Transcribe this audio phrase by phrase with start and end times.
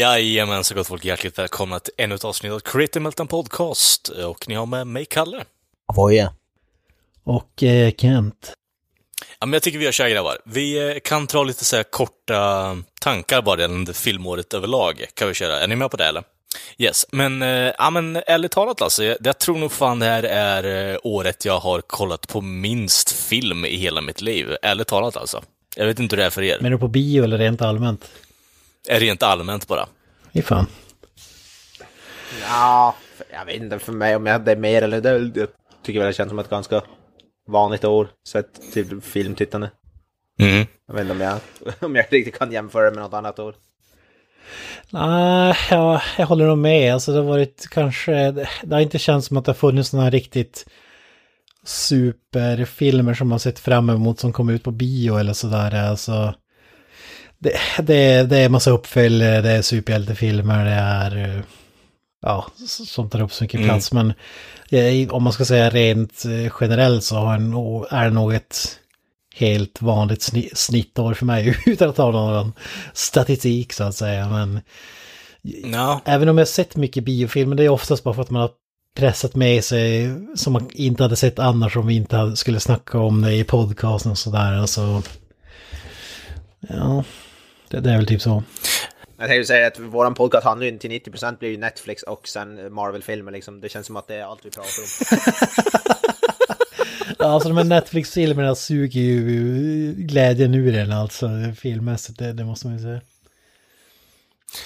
[0.00, 1.04] Jajamän, så gott folk.
[1.04, 4.08] Hjärtligt välkomna till ännu ett avsnitt av Creative Meltdown Podcast.
[4.08, 5.44] Och ni har med mig, Kalle.
[5.86, 6.32] Avoya.
[7.24, 8.52] Och eh, Kent.
[9.40, 10.38] Ja, men jag tycker vi gör så här grabbar.
[10.44, 15.04] Vi eh, kan dra lite så här korta tankar bara gällande filmåret överlag.
[15.14, 15.60] Kan vi köra?
[15.60, 16.22] Är ni med på det eller?
[16.78, 20.22] Yes, men, eh, ja, men ärligt talat alltså, jag, jag tror nog fan det här
[20.22, 24.56] är eh, året jag har kollat på minst film i hela mitt liv.
[24.62, 25.42] Ärligt talat alltså.
[25.76, 26.56] Jag vet inte hur det är för er.
[26.60, 28.10] Men är du på bio eller rent allmänt?
[28.88, 29.88] Är rent allmänt bara.
[30.32, 30.66] Fy fan.
[32.42, 32.94] Ja,
[33.32, 35.40] jag vet inte för mig om jag hade mer eller det.
[35.40, 35.48] Jag
[35.82, 36.82] tycker väl det känns som ett ganska
[37.48, 39.70] vanligt år sett till filmtittande.
[40.40, 40.66] Mm.
[40.86, 41.38] Jag vet inte om jag,
[41.80, 43.54] om jag riktigt kan jämföra med något annat år.
[44.90, 46.94] Nej, ja, jag håller nog med.
[46.94, 48.30] Alltså det har varit kanske,
[48.62, 50.66] det har inte känts som att det har funnits några riktigt
[51.64, 55.74] superfilmer som man sett fram emot som kommer ut på bio eller sådär.
[55.74, 56.34] Alltså,
[57.40, 57.52] det,
[57.82, 61.42] det, det är massa uppföljare, det är superhjältefilmer, det är eh,
[62.22, 63.92] ja, som tar upp så mycket plats.
[63.92, 64.12] Men
[64.70, 67.28] eh, om man ska säga rent eh, generellt så
[67.90, 68.78] är det nog ett
[69.34, 72.52] helt vanligt sni, snittår för mig utan att ha någon
[72.92, 74.28] statistik så att säga.
[74.28, 74.60] Men
[75.64, 76.00] Ja.
[76.04, 78.50] även om jag sett mycket biofilmer, det är oftast bara för att man har
[78.96, 82.98] pressat med sig som man inte hade sett annars om vi inte hade, skulle snacka
[82.98, 84.52] om det i podcasten och sådär.
[84.52, 85.02] Alltså,
[86.68, 87.04] ja,
[87.70, 88.42] det, det är väl typ så.
[89.18, 92.74] Jag tänkte säga att våran podcast handlar ju till 90% blir ju Netflix och sen
[92.74, 93.60] Marvel-filmer liksom.
[93.60, 95.18] Det känns som att det är allt vi pratar om.
[97.18, 102.66] Ja, alltså de här Netflix-filmerna suger ju glädjen ur en alltså filmmässigt, det, det måste
[102.66, 103.00] man ju säga.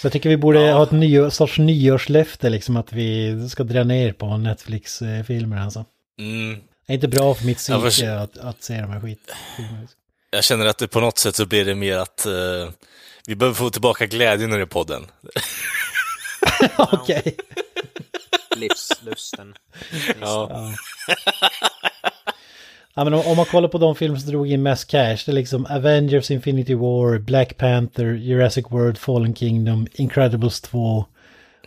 [0.00, 3.84] Så jag tycker vi borde ha ett ny, sorts nyårslöfte liksom att vi ska dra
[3.84, 5.84] ner på Netflix-filmer alltså.
[6.18, 6.60] Mm.
[6.86, 9.88] Det är inte bra för mitt Ja, för- psyke att, att se de här skitfilmerna.
[10.34, 12.70] Jag känner att det på något sätt så blir det mer att eh,
[13.26, 15.06] vi behöver få tillbaka glädjen ur podden.
[16.76, 17.36] Okej.
[18.56, 19.54] Livslusten.
[20.20, 20.72] Ja.
[22.94, 25.28] Ja, men om, om man kollar på de filmer som drog in mest cash, det
[25.28, 31.04] är liksom Avengers, Infinity War, Black Panther, Jurassic World, Fallen Kingdom, Incredibles 2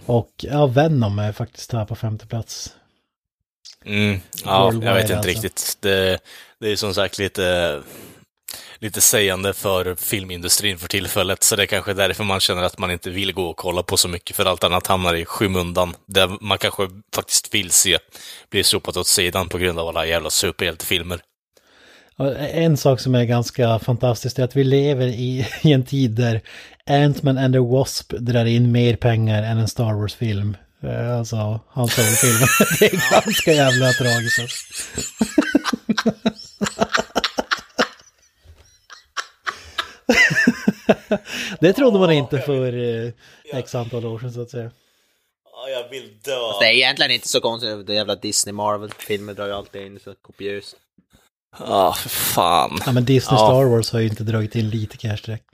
[0.05, 2.73] och ja, Venom är faktiskt här på femte plats.
[3.85, 5.29] Mm, ja, Worldwide jag vet inte alltså.
[5.29, 5.77] riktigt.
[5.79, 6.19] Det,
[6.59, 7.81] det är som sagt lite,
[8.79, 12.91] lite sägande för filmindustrin för tillfället, så det är kanske därför man känner att man
[12.91, 15.95] inte vill gå och kolla på så mycket, för allt annat hamnar i skymundan.
[16.07, 17.97] Där man kanske faktiskt vill se
[18.49, 21.19] blir sopat åt sidan på grund av alla jävla superhjältefilmer.
[22.39, 26.41] En sak som är ganska fantastiskt är att vi lever i, i en tid där
[26.89, 30.57] Ant-Man and the Wasp drar in mer pengar än en Star Wars-film.
[30.83, 32.47] Eh, Alltså, hans Solo-film.
[32.79, 34.39] Det är ganska jävla tragiskt.
[41.59, 43.11] Det trodde man inte för eh,
[43.59, 44.71] x antal år sedan så att säga.
[45.51, 46.59] Ja, jag vill dö.
[46.59, 47.87] Det är egentligen inte så konstigt.
[47.87, 50.75] Det jävla Disney Marvel-filmer drar ju alltid in så kopiöst.
[51.59, 52.79] Ja, för fan.
[52.85, 53.47] Ja men Disney Ja.
[53.47, 55.45] Star Wars har ju inte dragit in lite cash direkt.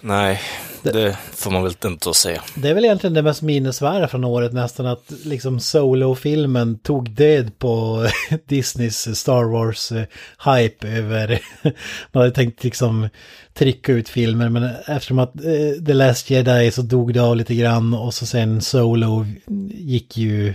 [0.00, 0.40] Nej,
[0.82, 2.42] det får man väl inte säga.
[2.54, 7.58] Det är väl egentligen det mest minnesvärda från året nästan att liksom Solo-filmen tog död
[7.58, 8.06] på
[8.46, 11.40] Disneys Star Wars-hype över...
[12.12, 13.08] Man hade tänkt liksom
[13.54, 17.54] trycka ut filmer men eftersom att eh, The Last Jedi så dog det av lite
[17.54, 19.26] grann och så sen Solo
[19.70, 20.54] gick ju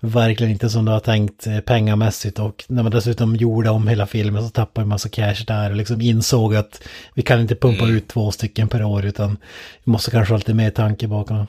[0.00, 4.06] verkligen inte som det var tänkt eh, pengamässigt och när man dessutom gjorde om hela
[4.06, 6.82] filmen så tappade man massa cash där och liksom insåg att
[7.14, 9.36] vi kan inte pumpa ut två stycken per år utan
[9.84, 11.46] vi måste kanske ha lite mer tanke bakom.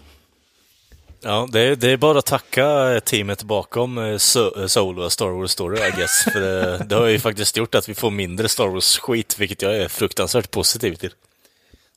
[1.22, 5.10] Ja, det är, det är bara att tacka eh, teamet bakom eh, So- eh, Solo
[5.10, 6.24] Star Wars Story, I guess.
[6.34, 9.76] För det, det har ju faktiskt gjort att vi får mindre Star Wars-skit, vilket jag
[9.78, 11.12] är fruktansvärt positiv till.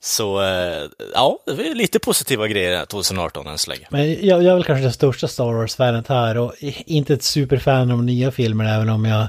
[0.02, 3.86] Så, eh, ja, det är lite positiva grejer 2018 än så länge.
[3.90, 6.54] Men jag, jag är väl kanske det största Star Wars-fanet här och
[6.86, 9.28] inte ett superfan av de nya filmerna även om jag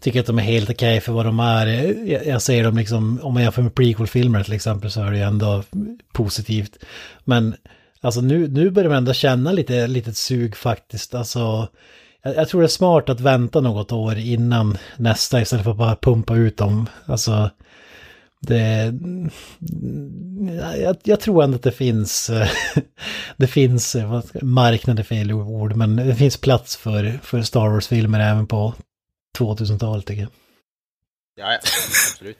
[0.00, 1.66] tycker att de är helt okej för vad de är.
[2.10, 5.16] Jag, jag ser dem liksom, om man jämför med prequel-filmer till exempel så är det
[5.16, 5.62] ju ändå
[6.12, 6.84] positivt.
[7.24, 7.54] Men
[8.00, 11.14] alltså nu, nu börjar man ändå känna lite litet sug faktiskt.
[11.14, 11.68] Alltså,
[12.22, 15.76] jag, jag tror det är smart att vänta något år innan nästa istället för att
[15.76, 16.86] bara pumpa ut dem.
[17.06, 17.50] Alltså,
[18.40, 18.94] det,
[20.82, 22.30] jag, jag tror ändå att det finns,
[23.36, 27.68] det finns, vad ska- marknad är fel ord, men det finns plats för, för Star
[27.68, 28.74] Wars-filmer även på
[29.38, 30.30] 2000-talet tycker jag.
[31.38, 31.58] Ja, ja,
[32.12, 32.38] absolut.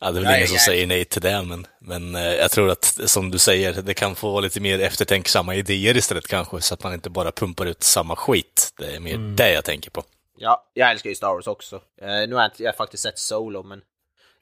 [0.00, 2.70] Ja, det är väl ingen som säger nej till det, men, men eh, jag tror
[2.70, 6.82] att, som du säger, det kan få lite mer eftertänksamma idéer istället kanske, så att
[6.82, 8.72] man inte bara pumpar ut samma skit.
[8.78, 10.02] Det är mer det jag tänker på.
[10.38, 11.76] Ja, jag älskar ju Star Wars också.
[12.02, 13.80] Eh, nu har jag, inte, jag har faktiskt sett Solo, men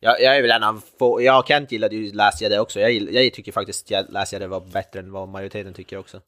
[0.04, 1.22] jag, jag är väl en av få...
[1.22, 2.80] Jag och Kent gillade ju Last Jedi också.
[2.80, 6.20] Jag, jag tycker faktiskt att Last Jedi var bättre än vad majoriteten tycker också.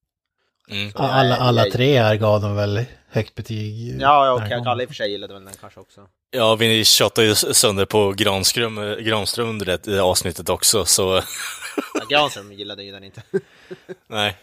[0.70, 0.92] Mm.
[0.92, 3.96] Så Alla, alla tre här gav de väl högt betyg.
[4.00, 6.00] Ja, och den här Kalle i och för sig gillade väl den kanske också.
[6.30, 11.22] Ja, vi tjatade ju sönder på Granström, Granström under det avsnittet också, så
[11.94, 13.22] Ja, Granström gillade ju den inte.
[14.06, 14.36] nej.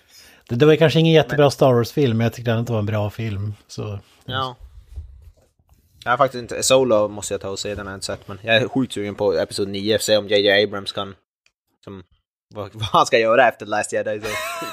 [0.50, 2.86] Det, det var kanske ingen jättebra Star Wars-film, men jag tyckte att det var en
[2.86, 3.54] bra film.
[3.68, 4.00] Så.
[4.26, 4.56] Ja.
[6.04, 6.64] Jag har faktiskt inte...
[6.64, 8.94] Solo måste jag ta och se, den har jag inte sett, men jag är sjukt
[8.94, 11.16] sugen på Episod 9, se om JJ Abrams kan...
[11.84, 12.04] Som,
[12.54, 14.22] vad, vad han ska göra efter Last Jedi.
[14.22, 14.28] Så.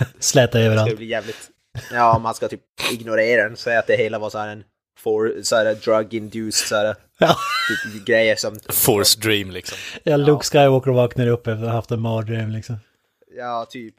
[0.19, 0.97] Släta Det ska överallt.
[0.97, 1.51] bli jävligt...
[1.93, 2.61] Ja, om man ska typ
[2.93, 4.65] ignorera den, säga att det hela var så här en
[4.99, 7.37] for, så här drug-induced så här, Ja,
[7.93, 8.59] typ, grejer som...
[8.69, 9.79] Force Dream liksom.
[10.03, 12.77] ja, Luke Skywalker vaknar upp efter att ha haft en mardröm liksom.
[13.39, 13.95] Ja, typ.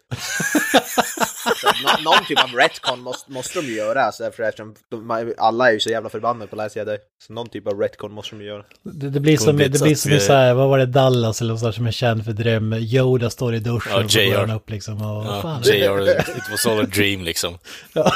[1.61, 5.33] så, nå, någon typ av retcon måste, måste de ju göra, alltså, för eftersom de,
[5.37, 6.97] alla är ju så jävla förbannade på Last Jedi.
[7.27, 8.63] Så någon typ av retcon måste de ju göra.
[8.83, 11.41] Det, det blir som, det så blir som i så här, vad var det, Dallas
[11.41, 12.73] eller något sånt som är känd för dröm.
[12.73, 15.01] Yoda står i duschen Ja, och så går upp liksom.
[15.01, 17.57] Och, Ja, fan, JR, it was all a dream liksom.
[17.93, 18.11] Ja.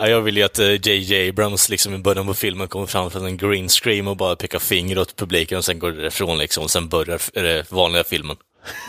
[0.00, 3.10] Ja, jag vill ju att eh, JJ Abrams liksom i början på filmen kommer fram
[3.10, 6.64] från en green screen och bara pekar finger åt publiken och sen går därifrån liksom
[6.64, 8.36] och sen börjar eh, vanliga filmen.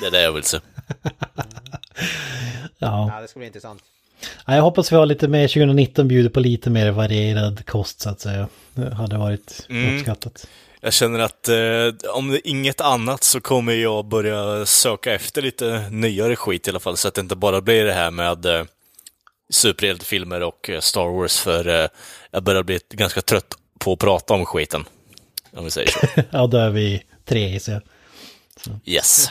[0.02, 0.60] Det är det jag vill se.
[2.78, 3.12] ja.
[3.16, 3.82] Ja, det ska bli intressant.
[4.46, 8.10] Ja, jag hoppas vi har lite mer 2019 bjuder på lite mer varierad kost så
[8.10, 8.48] att säga.
[8.74, 9.96] Det hade varit Mm.
[9.96, 10.48] uppskattat.
[10.82, 15.90] Jag känner att eh, om det inget annat så kommer jag börja söka efter lite
[15.92, 18.64] nyare skit i alla fall, så att det inte bara blir det här med eh,
[19.50, 21.88] superhjältefilmer och eh, Star Wars, för eh,
[22.32, 24.86] jag börjar bli ganska trött på att prata om skiten.
[25.52, 26.08] Om vi säger så.
[26.32, 27.82] Ja, då är vi tre gissar jag.
[28.86, 29.30] Yes.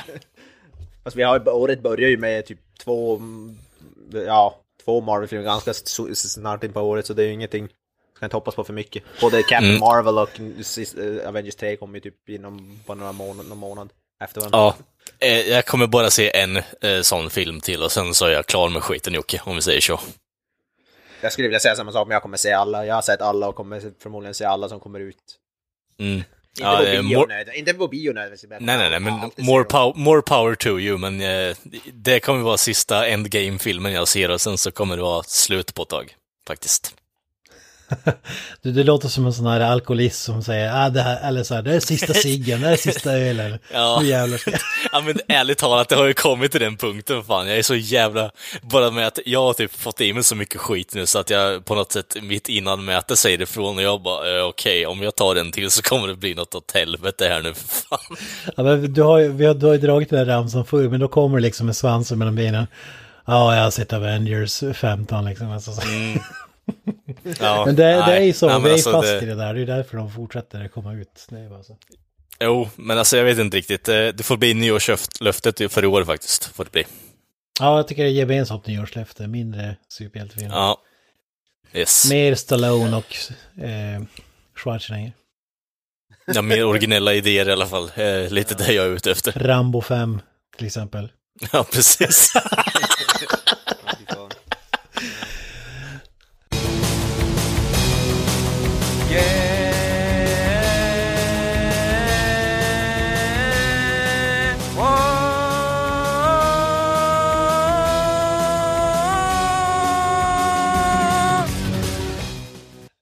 [1.08, 3.20] Fast vi har, året börjar ju med typ två,
[4.26, 5.74] ja, två Marvel-filmer ganska
[6.14, 7.68] snart in på året, så det är ju ingenting.
[8.16, 9.02] Ska inte hoppas på för mycket.
[9.20, 9.80] Både Captain Mm.
[9.80, 10.40] Marvel och
[11.28, 13.88] Avengers 3 kommer ju typ inom bara några månad, någon månad
[14.24, 14.58] efter varandra.
[14.58, 14.76] Ja,
[15.26, 18.46] eh, jag kommer bara se en eh, sån film till och sen så är jag
[18.46, 20.00] klar med skiten Jocke, om vi säger så.
[21.20, 22.86] Jag skulle vilja säga samma sak, men jag kommer se alla.
[22.86, 25.36] Jag har sett alla och kommer förmodligen se alla som kommer ut.
[25.98, 26.22] Mm.
[26.60, 27.52] Inte Ja, på bio more-.
[27.54, 28.50] Inte på bio nödvändigtvis.
[28.60, 29.14] Nej, nej, nej, men
[29.46, 31.56] more, pow- more power to you, men eh,
[31.92, 35.82] det kommer vara sista endgame-filmen jag ser och sen så kommer det vara slut på
[35.82, 36.14] ett tag,
[36.48, 36.94] faktiskt.
[38.62, 41.54] Du, det låter som en sån här alkoholist som säger, ah, det här, eller så
[41.54, 43.58] här, det är sista ciggen, det är sista ölen.
[43.72, 43.98] Ja.
[44.00, 44.50] Nu jävlar ska.
[44.92, 47.48] Ja men ärligt talat, det har ju kommit till den punkten fan.
[47.48, 48.30] Jag är så jävla...
[48.62, 51.30] Bara med att jag har typ fått i mig så mycket skit nu så att
[51.30, 55.02] jag på något sätt mitt innan mötet säger ifrån och jag bara, eh, okej, om
[55.02, 58.16] jag tar en till så kommer det bli något åt helvete här nu för fan.
[58.56, 60.88] Ja, men du, har ju, vi har, du har ju dragit den där ramsan förr,
[60.88, 62.66] men då kommer det liksom med svansen mellan benen.
[63.26, 65.50] Ja, jag har sett Avengers 15 liksom.
[65.50, 65.80] Alltså, så.
[67.40, 69.26] Ja, Men det, det är nej, ju så, nej, vi är alltså fast det- i
[69.26, 69.54] det där.
[69.54, 71.26] Det är därför de fortsätter komma ut.
[71.28, 71.76] Det är bara så.
[72.40, 73.88] Jo, men alltså jag vet inte riktigt.
[73.88, 76.44] Eh, Det får bli nyårslöftet för i år faktiskt.
[76.44, 76.86] Får det bli.
[77.60, 79.26] Ja, jag tycker det är gemensamt nyårslöfte.
[79.26, 80.50] Mindre superhjältefilm.
[80.50, 80.78] Ja.
[81.74, 82.10] Yes.
[82.10, 83.16] Mer Stallone och
[83.64, 84.02] eh,
[84.56, 85.12] Schwarzenegger.
[86.26, 87.90] Ja, mer originella idéer i alla fall.
[87.94, 89.32] Eh, lite det jag är ute efter.
[89.32, 90.20] Rambo 5
[90.56, 91.12] till exempel.
[91.52, 92.32] Ja, precis.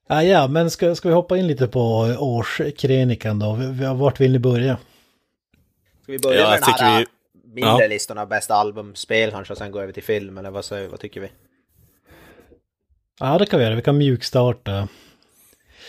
[0.08, 1.80] Ah, ja, men ska, ska vi hoppa in lite på
[2.18, 3.58] årskrönikan då?
[3.94, 4.78] Vart vill ni börja?
[6.02, 7.06] Ska vi börja Ja, med den här vi-
[7.54, 7.88] mindre ja.
[7.88, 10.88] listan av bästa album, spel kanske, och sen gå över till film, eller vad, säger,
[10.88, 11.28] vad tycker vi?
[13.20, 13.74] Ja, det kan vi göra.
[13.74, 14.88] Vi kan mjukstarta.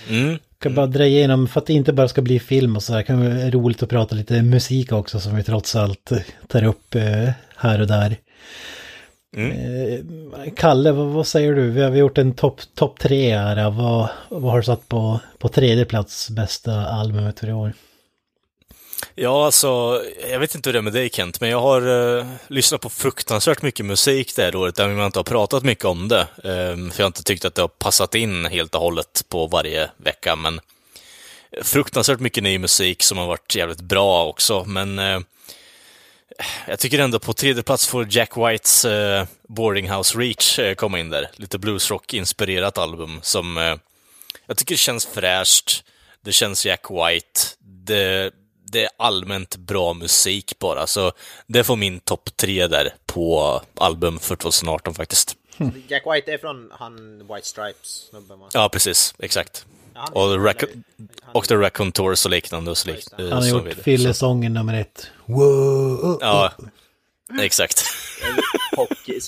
[0.09, 0.37] Mm.
[0.59, 3.19] kan bara dra igenom, för att det inte bara ska bli film och sådär, kan
[3.19, 6.11] det vara roligt att prata lite musik också som vi trots allt
[6.47, 8.15] tar upp eh, här och där.
[9.35, 10.33] Mm.
[10.33, 11.69] Eh, Kalle, vad, säger du?
[11.69, 13.69] Vi har, gjort en topp top tre här.
[13.69, 17.73] Vad, vad har du satt på, på tredje plats bästa albumet för i år?
[19.15, 22.25] Ja, alltså, jag vet inte hur det är med dig Kent, men jag har eh,
[22.47, 26.07] lyssnat på fruktansvärt mycket musik det här året, där man inte har pratat mycket om
[26.07, 26.21] det.
[26.21, 29.47] Eh, för jag har inte tyckt att det har passat in helt och hållet på
[29.47, 30.59] varje vecka, men
[31.61, 35.19] fruktansvärt mycket ny musik som har varit jävligt bra också, men eh,
[36.67, 40.99] jag tycker ändå på tredje plats får Jack Whites eh, Boarding House Reach eh, komma
[40.99, 41.29] in där.
[41.35, 43.75] Lite bluesrock-inspirerat album som eh,
[44.45, 45.83] jag tycker känns fräscht.
[46.21, 47.39] Det känns Jack White.
[47.59, 48.31] Det,
[48.71, 51.11] det är allmänt bra musik bara, så
[51.47, 55.35] det får min topp tre där på album för 2018 faktiskt.
[55.87, 58.49] Jack White är från han White Stripes va?
[58.53, 59.15] Ja, precis.
[59.19, 59.65] Exakt.
[59.93, 60.83] Ja, Och, han Rac-
[61.33, 62.71] och The Raccoon Tours och liknande.
[62.71, 63.83] Och så lik- Han eh, Han har så gjort vidare.
[63.83, 65.07] fyllesången nummer ett.
[65.27, 66.17] Wow!
[66.21, 66.51] Ja,
[67.41, 67.83] exakt.
[68.77, 69.19] hockey,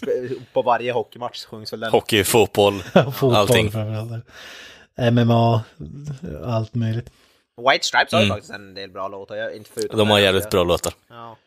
[0.54, 1.92] på varje hockeymatch sjungs väl den.
[1.92, 3.72] Hockey, fotboll, Fotboll allting.
[5.12, 5.64] MMA,
[6.46, 7.10] allt möjligt.
[7.72, 9.36] White Stripes har ju faktiskt en del bra låtar.
[9.36, 10.08] Jag, inte förutom Mm.
[10.08, 10.94] De har jävligt jag- bra låtar.
[11.10, 11.38] Ja.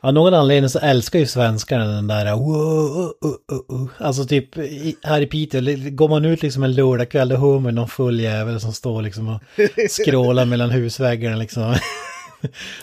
[0.00, 3.88] Av någon anledning så älskar ju svenskarna den där wow, uh, uh, uh.
[3.98, 4.54] Alltså typ
[5.02, 8.60] här i Piteå, går man ut liksom en lördagkväll då hör man någon full jävel
[8.60, 9.40] som står liksom och
[9.90, 11.74] skrålar mellan husväggarna liksom.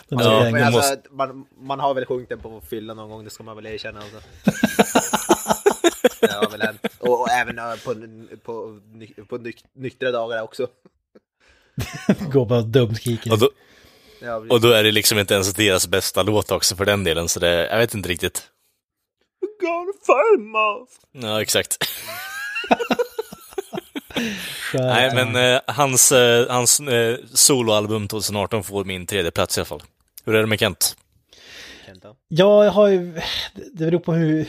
[0.08, 3.24] Den där Ja, alltså, måste- man, man har väl sjungit den på fylla någon gång,
[3.24, 4.00] det ska man väl erkänna.
[4.00, 4.20] Alltså.
[6.20, 6.86] det har väl hänt.
[6.98, 7.94] Och, och även eh, på,
[8.42, 10.66] på, ny- på nyk, nyktra dagar också.
[12.32, 13.32] Går bara dumskriker.
[13.32, 13.50] Och då,
[14.22, 17.28] Ja, och då är det liksom inte ens deras bästa låt också för den delen,
[17.28, 18.42] så det, jag vet inte riktigt.
[19.60, 20.50] Gonna find
[21.12, 21.76] Ja, exakt.
[24.74, 29.66] Nej, men eh, hans, eh, hans eh, soloalbum 2018 får min tredje plats i alla
[29.66, 29.82] fall.
[30.24, 30.96] Hur är det med Kent?
[32.28, 33.20] Ja, jag har ju...
[33.72, 34.48] Det beror på hur...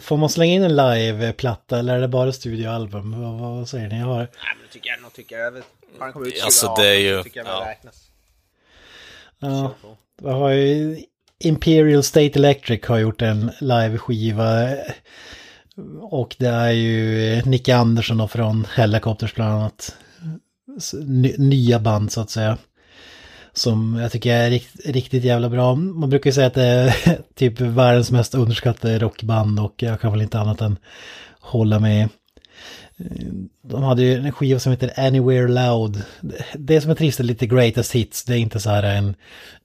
[0.00, 3.22] Får man slänga in en live-platta eller är det bara studioalbum?
[3.22, 3.98] Vad, vad säger ni?
[3.98, 4.18] Jag har...
[4.18, 5.62] Nej, men det tycker jag nog, tycker jag.
[5.98, 7.70] Han kom ut Alltså, 2018, det är ju- tycker jag väl ja.
[7.70, 7.94] räknas.
[9.38, 9.74] Ja,
[10.22, 11.02] jag har ju...
[11.38, 14.68] Imperial State Electric har gjort en live-skiva.
[16.00, 19.96] Och det är ju eh, Nicke Andersson och från Helicopters bland annat.
[21.38, 22.58] Nya band så att säga.
[23.52, 25.74] Som jag tycker är rikt, riktigt jävla bra.
[25.74, 26.94] Man brukar ju säga att det är
[27.34, 30.78] typ världens mest underskattade rockband och jag kan väl inte annat än
[31.40, 32.08] hålla med.
[33.10, 33.26] Eh,
[33.62, 36.02] de hade ju en skiva som heter Anywhere Loud.
[36.54, 38.24] Det som är trist är lite greatest hits.
[38.24, 39.14] Det är inte så här en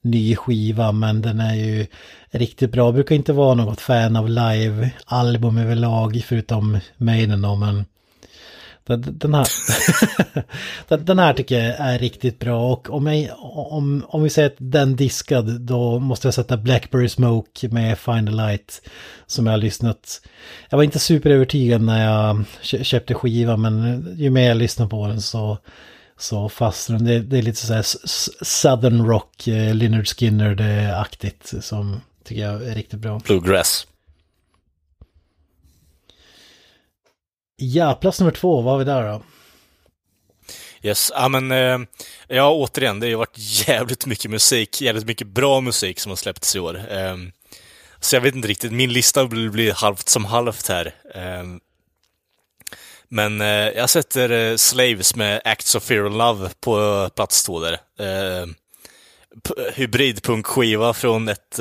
[0.00, 1.86] ny skiva men den är ju
[2.30, 2.84] riktigt bra.
[2.84, 7.84] Jag brukar inte vara något fan av live-album överlag förutom Maiden då men
[8.96, 9.46] den här,
[11.04, 13.30] den- här tycker jag är riktigt bra och om, jag,
[13.72, 18.28] om, om vi säger att den diskad då måste jag sätta Blackberry Smoke med Find
[18.28, 18.82] a Light
[19.26, 20.20] som jag har lyssnat.
[20.70, 25.06] Jag var inte superövertygad när jag kö- köpte skivan men ju mer jag lyssnar på
[25.06, 25.58] den så,
[26.18, 27.06] så fastnar den.
[27.06, 27.84] Det, det är lite så här
[28.44, 33.20] Southern Rock, eh, Lynyrd Skynyrd-aktigt som tycker jag är riktigt bra.
[33.24, 33.86] Bluegrass.
[37.60, 39.22] Ja, plats nummer två, vad har vi där då?
[40.82, 41.78] Yes, ja men, eh,
[42.28, 46.16] ja återigen, det har ju varit jävligt mycket musik, jävligt mycket bra musik som har
[46.16, 46.80] släppts i år.
[46.90, 47.32] Ehm,
[48.00, 50.94] så jag vet inte riktigt, min lista blir, halvt som halvt här.
[51.14, 51.60] Ehm,
[53.08, 57.60] men eh, jag sätter eh, Slaves med Acts of Fear and Love på plats två
[57.60, 57.78] där.
[57.98, 58.54] Ehm,
[59.74, 61.58] Hybridpunkskiva från ett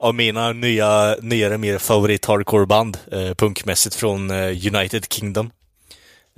[0.00, 5.50] av mina nya, nyare, mer favorit hardcore-band, eh, punkmässigt från eh, United Kingdom.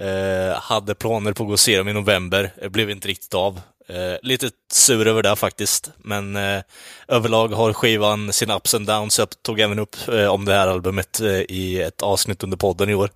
[0.00, 3.35] Eh, hade planer på att gå och se dem i november, eh, blev inte riktigt
[3.35, 3.61] av.
[3.88, 6.62] Eh, lite sur över det faktiskt, men eh,
[7.09, 9.19] överlag har skivan sina ups and downs.
[9.19, 12.90] Jag tog även upp eh, om det här albumet eh, i ett avsnitt under podden
[12.90, 13.11] i år.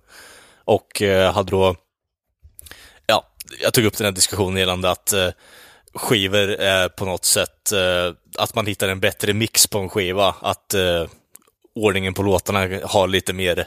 [0.65, 1.75] Och eh, hade då,
[3.05, 3.23] ja,
[3.61, 5.29] jag tog upp den här diskussionen gällande att eh,
[5.93, 10.35] skivor är på något sätt, eh, att man hittar en bättre mix på en skiva.
[10.41, 11.05] Att eh,
[11.75, 13.65] ordningen på låtarna har lite mer eh,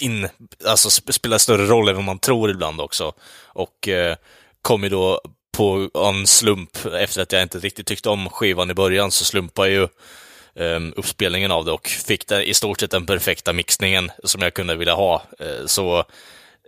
[0.00, 0.28] in,
[0.66, 3.12] alltså spelar större roll än vad man tror ibland också.
[3.44, 4.16] Och eh,
[4.62, 5.20] kom ju då
[5.56, 9.70] på en slump, efter att jag inte riktigt tyckte om skivan i början, så slumpade
[9.70, 9.82] ju
[10.54, 14.54] eh, uppspelningen av det och fick där i stort sett den perfekta mixningen som jag
[14.54, 15.22] kunde vilja ha.
[15.38, 16.04] Eh, så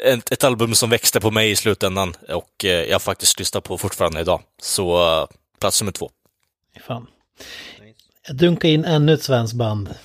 [0.05, 3.79] ett, ett album som växte på mig i slutändan och eh, jag faktiskt lyssnar på
[3.79, 4.43] fortfarande idag.
[4.63, 5.27] Så eh,
[5.61, 6.11] plats nummer två.
[6.81, 7.07] Fan.
[8.27, 9.95] Jag dunkar in ännu ett svenskt band.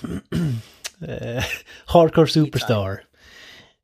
[1.08, 1.44] Eh,
[1.84, 3.04] Hardcore Superstar.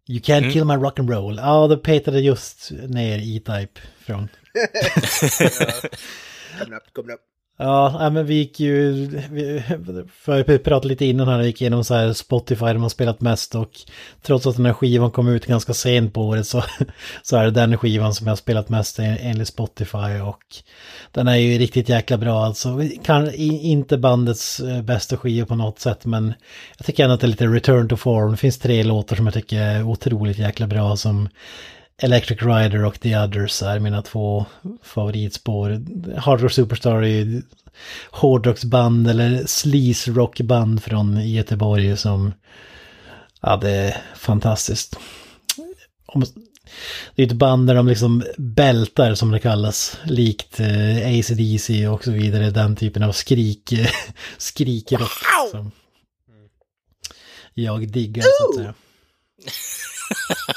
[0.09, 1.37] You can't kill my rock'n'roll.
[1.37, 4.29] Ja, då petade just ner E-Type från.
[6.59, 7.21] Kommer upp, kommer upp.
[7.57, 8.93] Ja, men vi gick ju,
[9.31, 9.63] vi,
[10.13, 13.21] för vi pratade lite innan här, vi gick igenom så här Spotify där man spelat
[13.21, 13.71] mest och
[14.23, 16.65] trots att den här skivan kom ut ganska sent på året så,
[17.23, 20.43] så är det den skivan som jag har spelat mest enligt Spotify och
[21.13, 22.81] den är ju riktigt jäkla bra alltså.
[23.05, 26.35] Kan, inte bandets eh, bästa skiva på något sätt men
[26.77, 28.31] jag tycker ändå att det är lite return to form.
[28.31, 31.29] Det finns tre låtar som jag tycker är otroligt jäkla bra som
[32.03, 34.47] Electric Rider och The Others är mina två
[34.83, 35.83] favoritspår.
[36.19, 37.43] Hard Rock Superstar är ju
[38.11, 42.33] hårdrocksband eller sleaze rockband från Göteborg som...
[43.41, 44.99] Ja, det är fantastiskt.
[47.15, 52.05] Det är ett band där de liksom bältar som det kallas, likt eh, ACDC och
[52.05, 53.75] så vidare, den typen av skrik,
[54.39, 55.13] skrikrock
[55.51, 55.71] som
[57.55, 58.75] jag diggar så att säga.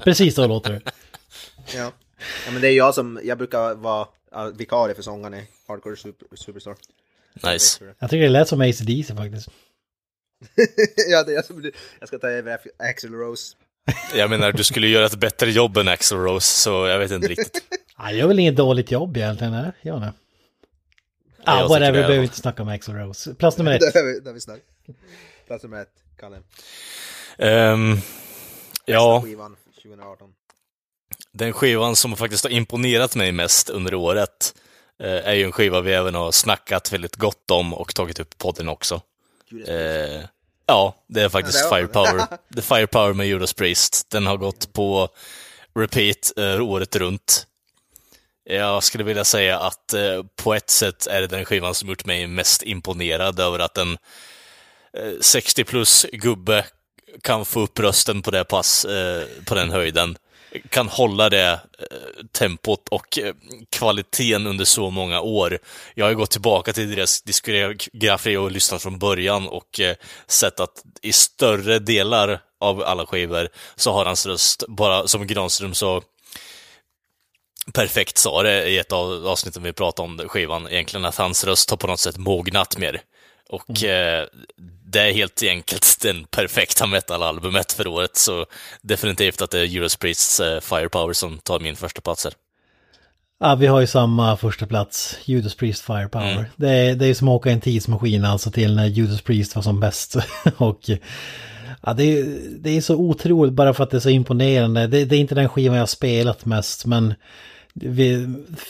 [0.00, 0.80] Precis så låter det.
[1.74, 1.92] Ja.
[2.46, 4.06] ja, men det är jag som, jag brukar vara
[4.54, 6.76] vikarie för sångaren i Hardcore Super, Superstar.
[7.42, 7.84] Nice.
[7.98, 9.48] Jag tycker det lät som ACDC faktiskt.
[11.10, 13.56] ja, det är jag, som, jag ska ta över Axel Rose.
[14.14, 17.28] Jag menar, du skulle göra ett bättre jobb än Axel Rose, så jag vet inte
[17.28, 17.62] riktigt.
[17.94, 19.72] Han gör väl inget dåligt jobb egentligen, eller?
[19.82, 20.12] Gör han
[21.46, 22.06] Ah, jag whatever, vi det.
[22.06, 23.34] behöver inte snacka om Axel Rose.
[23.34, 23.80] Plats nummer ett.
[23.80, 24.60] Där har vi, där har vi snack.
[25.46, 26.38] Plats nummer ett, Kalle.
[27.38, 27.96] Ehm,
[28.84, 30.28] ja, Skivan 2018.
[31.32, 34.54] den skivan som faktiskt har imponerat mig mest under året
[35.02, 38.38] eh, är ju en skiva vi även har snackat väldigt gott om och tagit upp
[38.38, 39.00] podden också.
[39.66, 40.24] Eh,
[40.66, 41.68] ja, det är faktiskt.
[41.68, 42.26] Firepower.
[42.54, 44.10] The Firepower med Judas Priest.
[44.10, 45.08] Den har gått på
[45.78, 47.46] repeat eh, året runt.
[48.44, 52.04] Jag skulle vilja säga att eh, på ett sätt är det den skivan som gjort
[52.04, 53.98] mig mest imponerad över att en
[54.98, 56.66] eh, 60 plus gubbe
[57.22, 60.16] kan få upp rösten på det pass, eh, på den höjden.
[60.68, 63.34] Kan hålla det eh, tempot och eh,
[63.70, 65.58] kvaliteten under så många år.
[65.94, 70.60] Jag har ju gått tillbaka till deras diskografi och lyssnat från början och eh, sett
[70.60, 76.02] att i större delar av alla skivor så har hans röst, bara som Granström så
[77.72, 81.70] perfekt sa det i ett av avsnitten vi pratade om skivan, egentligen att hans röst
[81.70, 83.02] har på något sätt mognat mer.
[83.54, 84.26] Och eh,
[84.84, 88.46] det är helt enkelt den perfekta metalalbumet för året, så
[88.82, 92.32] definitivt att det är Judas Priests eh, Firepower som tar min första plats här.
[93.40, 96.32] Ja, vi har ju samma första plats, Judas Priest Firepower.
[96.32, 96.44] Mm.
[96.56, 99.62] Det, är, det är som att åka en tidsmaskin alltså till när Judas Priest var
[99.62, 100.16] som bäst.
[100.56, 100.80] och
[101.82, 104.86] ja, det, är, det är så otroligt bara för att det är så imponerande.
[104.86, 107.14] Det, det är inte den skivan jag har spelat mest, men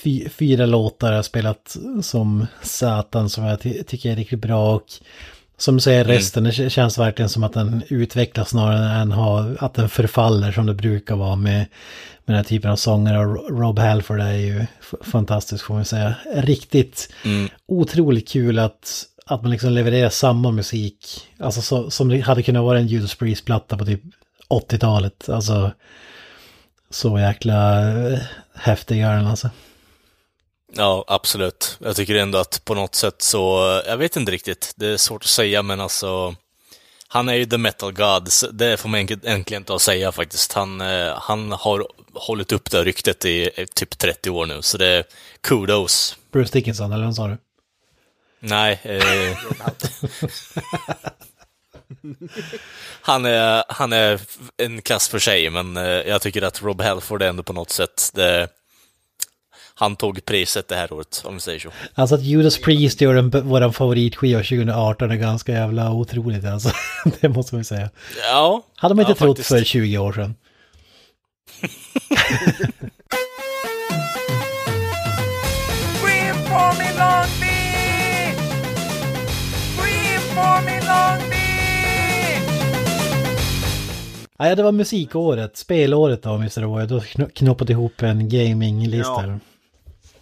[0.02, 4.74] fy, fyra låtar har jag spelat som satan som jag ty tycker är riktigt bra.
[4.74, 4.84] Och
[5.56, 9.74] som du säger, resten, det känns verkligen som att den utvecklas snarare än ha, att
[9.74, 11.66] den förfaller som det brukar vara med, med
[12.24, 13.26] den här typen av sånger.
[13.26, 14.66] Och Rob Halford är ju
[15.00, 16.14] fantastisk får man säga.
[16.34, 17.12] Riktigt
[17.66, 21.06] otroligt kul att, att man liksom levererar samma musik.
[21.38, 24.02] Alltså så, som det hade kunnat vara en Judas Priest-platta på typ
[24.48, 25.28] 80-talet.
[25.28, 25.70] Alltså
[26.90, 27.82] så jäkla
[28.54, 29.50] häftig är den alltså.
[30.76, 31.78] Ja, absolut.
[31.80, 35.22] Jag tycker ändå att på något sätt så, jag vet inte riktigt, det är svårt
[35.22, 36.34] att säga, men alltså,
[37.08, 40.52] han är ju the metal god, så det får man äntligen inte att säga faktiskt.
[40.52, 44.78] Han, eh, han har hållit upp det ryktet i eh, typ 30 år nu, så
[44.78, 45.04] det är
[45.40, 46.16] kudos.
[46.32, 47.38] Bruce Dickinson, eller vad sa du?
[48.40, 49.00] Nej, eh,
[53.02, 54.20] han, är, han är
[54.56, 57.70] en klass för sig, men eh, jag tycker att Rob Halford är ändå på något
[57.70, 58.48] sätt, det,
[59.74, 61.68] han tog priset det här året, om vi säger så.
[61.94, 66.70] Alltså att Judas Priest gör en, våran favoritskiva 2018 är ganska jävla otroligt alltså.
[67.20, 67.90] Det måste man ju säga.
[68.28, 68.62] Ja.
[68.76, 69.48] Hade man inte ja, trott faktiskt.
[69.48, 70.34] för 20 år sedan.
[75.98, 78.38] Scream for me Long Beach!
[79.76, 81.33] Scream for me Long Beach!
[84.48, 86.60] Ja, det var musikåret, spelåret då, Mr.
[86.60, 86.86] Roy.
[86.86, 89.26] Du har kno- knoppat ihop en gaminglista.
[89.26, 89.38] Ja.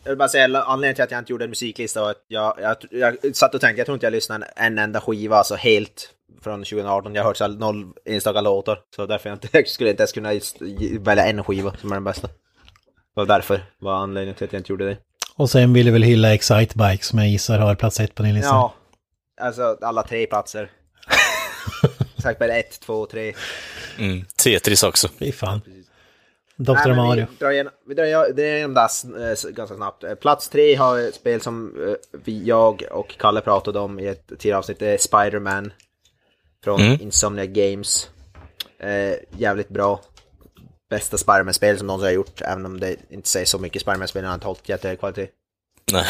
[0.05, 2.55] Jag vill bara säga, anledningen till att jag inte gjorde en musiklista var att jag,
[2.91, 6.11] jag, jag satt och tänkte, jag tror inte jag lyssnade en enda skiva, alltså helt
[6.43, 7.15] från 2018.
[7.15, 10.13] Jag har hört så noll enstaka låtar, så därför jag, inte, jag skulle inte ens
[10.13, 10.31] kunna
[11.01, 12.29] välja en skiva som är den bästa.
[13.17, 14.97] Och därför var anledningen till att jag inte gjorde det.
[15.37, 18.35] Och sen vill du väl hylla Excitebike som jag gissar har plats ett på din
[18.35, 18.49] lista.
[18.49, 18.75] Ja,
[19.41, 20.71] alltså alla tre platser.
[22.23, 23.35] Sagt bara ett, två, tre.
[23.99, 24.25] Mm.
[24.37, 25.09] Tetris också.
[25.19, 25.61] Fy fan.
[25.67, 25.83] Nej,
[26.57, 26.89] Dr.
[26.89, 27.27] men Mario.
[27.31, 30.05] Vi drar igenom, vi drar igenom- här eh, ganska snabbt.
[30.05, 34.07] Eh, Plats tre har ett spel som eh, vi, jag och Kalle pratade om i
[34.07, 34.79] ett tidigare avsnitt.
[34.79, 35.73] Det är Spider-Man.
[36.65, 37.01] Från Mm.
[37.01, 38.11] Insomnia Games.
[38.79, 40.01] Eh, jävligt bra.
[40.91, 42.41] Bästa Spider-Man-spel som någonsin har gjort.
[42.41, 44.25] Även om det inte säger så mycket Spider-Man-spel.
[44.25, 45.31] Har inte hållit jättekvalitet.
[45.93, 46.05] Nej.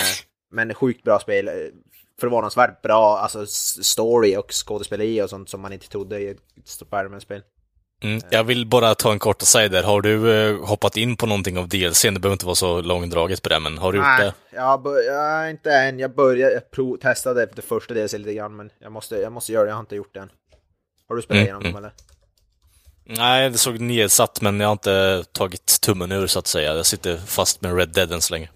[0.50, 1.50] Men sjukt bra spel.
[2.22, 3.46] Förvånansvärt bra alltså,
[3.82, 7.42] story och skådespeleri och sånt som man inte trodde i ett Spider-Man-spel.
[8.02, 8.20] Mm.
[8.30, 11.58] Jag vill bara ta en kort säga där, har du eh, hoppat in på någonting
[11.58, 12.02] av DLC?
[12.02, 14.34] Det behöver inte vara så långdraget på det, men har du gjort det?
[14.50, 15.98] jag, jag inte än.
[15.98, 19.64] Jag började, prov, testade det första DLC lite grann, men jag måste, jag måste göra
[19.64, 19.70] det.
[19.70, 20.30] Jag har inte gjort det än.
[21.08, 21.84] Har du spelat Mm, igenom dem mm.
[21.84, 21.92] eller?
[23.04, 26.74] Nej, det såg nedsatt, men jag har inte tagit tummen ur så att säga.
[26.74, 28.48] Jag sitter fast med Red Dead än så länge.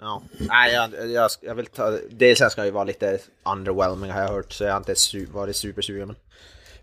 [0.00, 1.98] Ja, nej jag, jag, jag vill ta...
[2.10, 5.56] Dels ska ju vara lite underwhelming har jag hört, så jag har inte su varit
[5.56, 6.08] supersugen.
[6.08, 6.16] Men,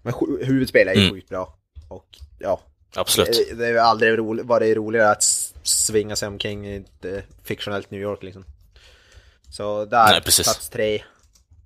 [0.01, 1.15] men hu- huvudspelet är ju Mm.
[1.15, 1.57] sjukt bra.
[1.89, 2.05] Och
[2.39, 2.59] ja,
[2.95, 3.47] Absolut.
[3.49, 5.23] det, det är ju aldrig ro, varit roligare att
[5.63, 8.45] svinga sig omkring i ett eh, fiktionellt New York liksom.
[9.51, 11.03] Så där, Nej, plats tre.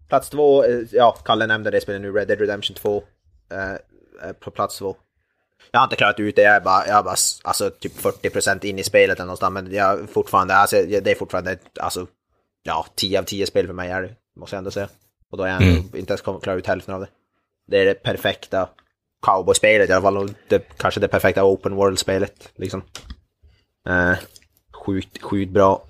[0.10, 3.04] Plats två, eh, ja, Kalle nämnde det spelet nu, Red Dead Redemption 2.
[3.52, 4.96] Eh, eh, på plats två.
[5.71, 8.65] Jag har inte klarat ut det, jag är bara, jag är bara alltså, typ 40%
[8.65, 12.08] in i spelet eller någonstans, men jag fortfarande, alltså, det är fortfarande, alltså,
[12.63, 14.89] ja, 10 av 10 spel för mig är det, måste jag ändå säga.
[15.32, 17.08] Och då är jag ändå inte ens klarat ut hälften av det.
[17.67, 18.69] Det är det perfekta
[19.21, 22.84] cowboy-spelet, i alla fall det, kanske det perfekta open world-spelet, liksom.
[23.89, 24.13] Eh,
[24.86, 25.84] sjukt, sjukt bra.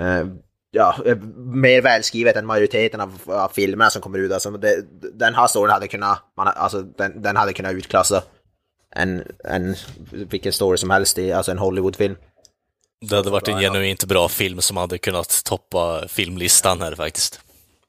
[0.00, 0.26] Eh,
[0.70, 4.32] ja, eh, mer välskrivet än majoriteten av, av filmerna som kommer ut.
[4.32, 8.22] Alltså, det, den här storyn hade kunnat, man, alltså, den, den hade kunnat utklassa
[8.96, 9.76] en, en
[10.10, 12.16] vilken story som helst i alltså en Hollywoodfilm.
[13.08, 17.40] Det hade varit en genuint bra film som hade kunnat toppa filmlistan här faktiskt.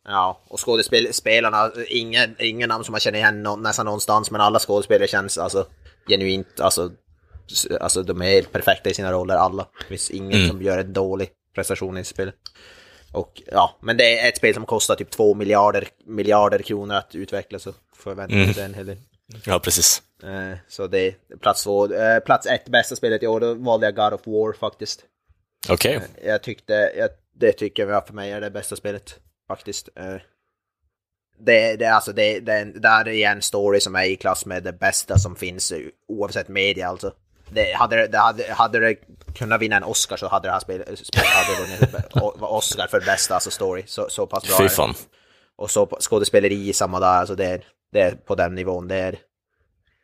[0.06, 4.60] Ja, och skådespelarna, ingen, ingen namn som man känner igen nå, nästan någonstans, men alla
[4.60, 5.66] skådespelare känns alltså
[6.08, 6.92] genuint, alltså,
[7.82, 9.68] alltså de är helt perfekta i sina roller alla.
[9.80, 10.48] Det finns ingen Mm.
[10.50, 12.36] som gör en dålig prestation i spelet.
[13.12, 17.16] Och ja, men det är ett spel som kostar typ två miljarder, miljarder kronor att
[17.16, 18.54] utveckla, så förväntar Mm.
[18.54, 18.98] sig en hel del.
[19.46, 20.02] Ja, precis.
[20.24, 21.94] Eh, så det är plats två.
[21.94, 25.04] Eh, plats ett, bästa spelet i år, då valde jag God of War faktiskt.
[25.70, 25.96] Okej.
[25.96, 29.90] Eh, Jag tyckte, jag, det tycker jag för mig är det bästa spelet faktiskt.
[31.40, 32.88] Det, det, alltså det, det, det
[33.24, 35.74] är en story som är i klass med det bästa som finns
[36.08, 37.14] oavsett media alltså.
[37.50, 38.96] Det, hade, det- hade, hade det
[39.36, 42.06] kunnat vinna en Oscar så hade det här spelet, spelet hade vunnit
[42.42, 43.84] Oscar för bästa alltså story.
[43.88, 44.94] Så, så pass bra Fy fan.
[45.56, 48.88] Och så skådespeleri i samma där, alltså det är, det är på den nivån.
[48.88, 49.20] Det är,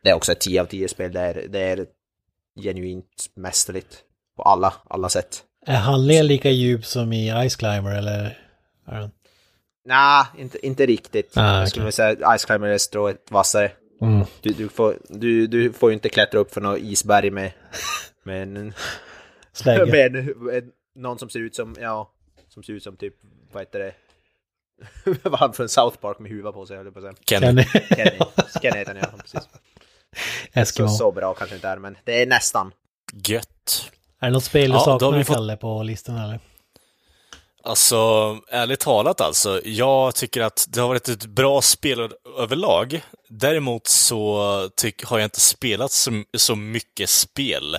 [0.02, 1.12] det är också ett 10 av 10 spel.
[1.12, 1.86] Det är, det är
[2.60, 3.98] genuint mästerligt
[4.36, 5.44] på alla, alla sätt.
[5.66, 8.38] Är handlingen lika djup som i Ice Climber eller?
[9.84, 11.36] Nej, inte, inte riktigt.
[11.36, 13.72] Ah, Jag skulle säga Ice Climber är strået vassare.
[14.00, 14.26] Mm.
[14.40, 17.52] Du, du, får, du, du får ju inte klättra upp för något isberg med,
[18.22, 18.54] med, en,
[19.90, 22.12] med en, någon som ser ut som, ja,
[22.48, 23.14] som ser ut som typ,
[23.52, 23.92] vad heter det?
[25.22, 27.40] Var han från South Park med huva på sig, höll jag på att säga.
[27.40, 27.64] Kenny.
[27.64, 27.84] Kenny.
[27.96, 28.18] Kenny,
[28.62, 29.40] Kenny heter han, ja, precis.
[30.54, 30.88] Så, Eskimo.
[30.88, 32.72] så bra kanske inte är, men det är nästan.
[33.26, 33.90] Gött.
[34.20, 36.40] Är det något spel du Ja, saknar, vi fått- Kalle, på listan eller?
[37.62, 37.96] Alltså,
[38.50, 39.60] ärligt talat alltså.
[39.64, 43.00] Jag tycker att det har varit ett bra spel överlag.
[43.28, 47.76] Däremot så tyck, har jag inte spelat så, så mycket spel.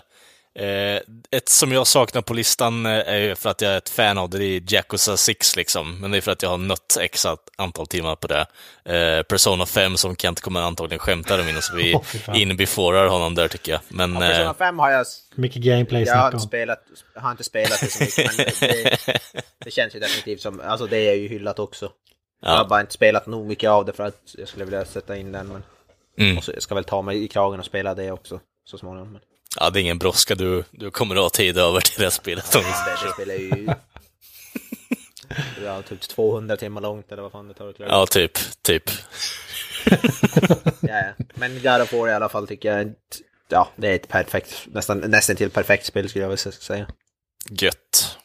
[0.59, 3.89] Eh, ett som jag saknar på listan eh, är ju för att jag är ett
[3.89, 5.99] fan av det, det är Yakuza 6 liksom.
[5.99, 8.45] Men det är för att jag har nött x antal timmar på det.
[8.85, 12.35] Eh, Persona 5 som Kent kommer antagligen skämta om innan så vi fan.
[12.35, 13.81] inbeforar honom där tycker jag.
[13.87, 14.13] Men...
[14.13, 17.79] Ja, Persona eh, 5 har jag, Mycket gameplay jag har spelat, jag har inte spelat
[17.79, 18.97] det så mycket, men det,
[19.65, 21.91] det känns ju definitivt som, alltså det är ju hyllat också.
[22.41, 22.67] Jag har ja.
[22.69, 25.47] bara inte spelat nog mycket av det för att jag skulle vilja sätta in den.
[25.47, 25.63] Men...
[26.17, 26.37] Mm.
[26.37, 29.11] Och så jag ska väl ta mig i kragen och spela det också så småningom.
[29.13, 29.21] Men
[29.59, 30.35] ja, det är ingen brådska.
[30.35, 32.45] Du, du kommer att ha tid över till det spelet.
[32.45, 33.67] säger det, spelar ju...
[35.61, 37.89] Det har typ 200 timmar långt eller vad fan det tar att klara.
[37.89, 38.37] Ja, typ.
[38.61, 38.83] Typ.
[40.81, 41.25] Ja, ja.
[41.33, 42.93] Men God of War i alla fall tycker jag
[43.51, 46.87] Ja, det är ett perfekt, nästan, nästan till perfekt spel skulle jag vilja säga.
[47.49, 48.17] Gött.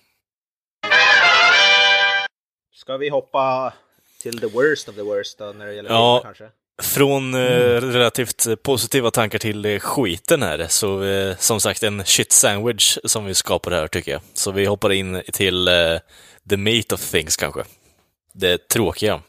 [2.75, 3.73] Ska vi hoppa
[4.23, 6.21] till the worst of the worst då när det gäller Ja.
[6.21, 6.57] filmer kanske?
[6.83, 12.05] Från eh, relativt eh, positiva tankar till eh, skiten här, så eh, som sagt en
[12.05, 14.21] shit sandwich som vi skapar här tycker jag.
[14.35, 15.99] Så vi hoppar in till eh,
[16.51, 17.65] the meat of things kanske.
[18.33, 19.23] Det tråkiga.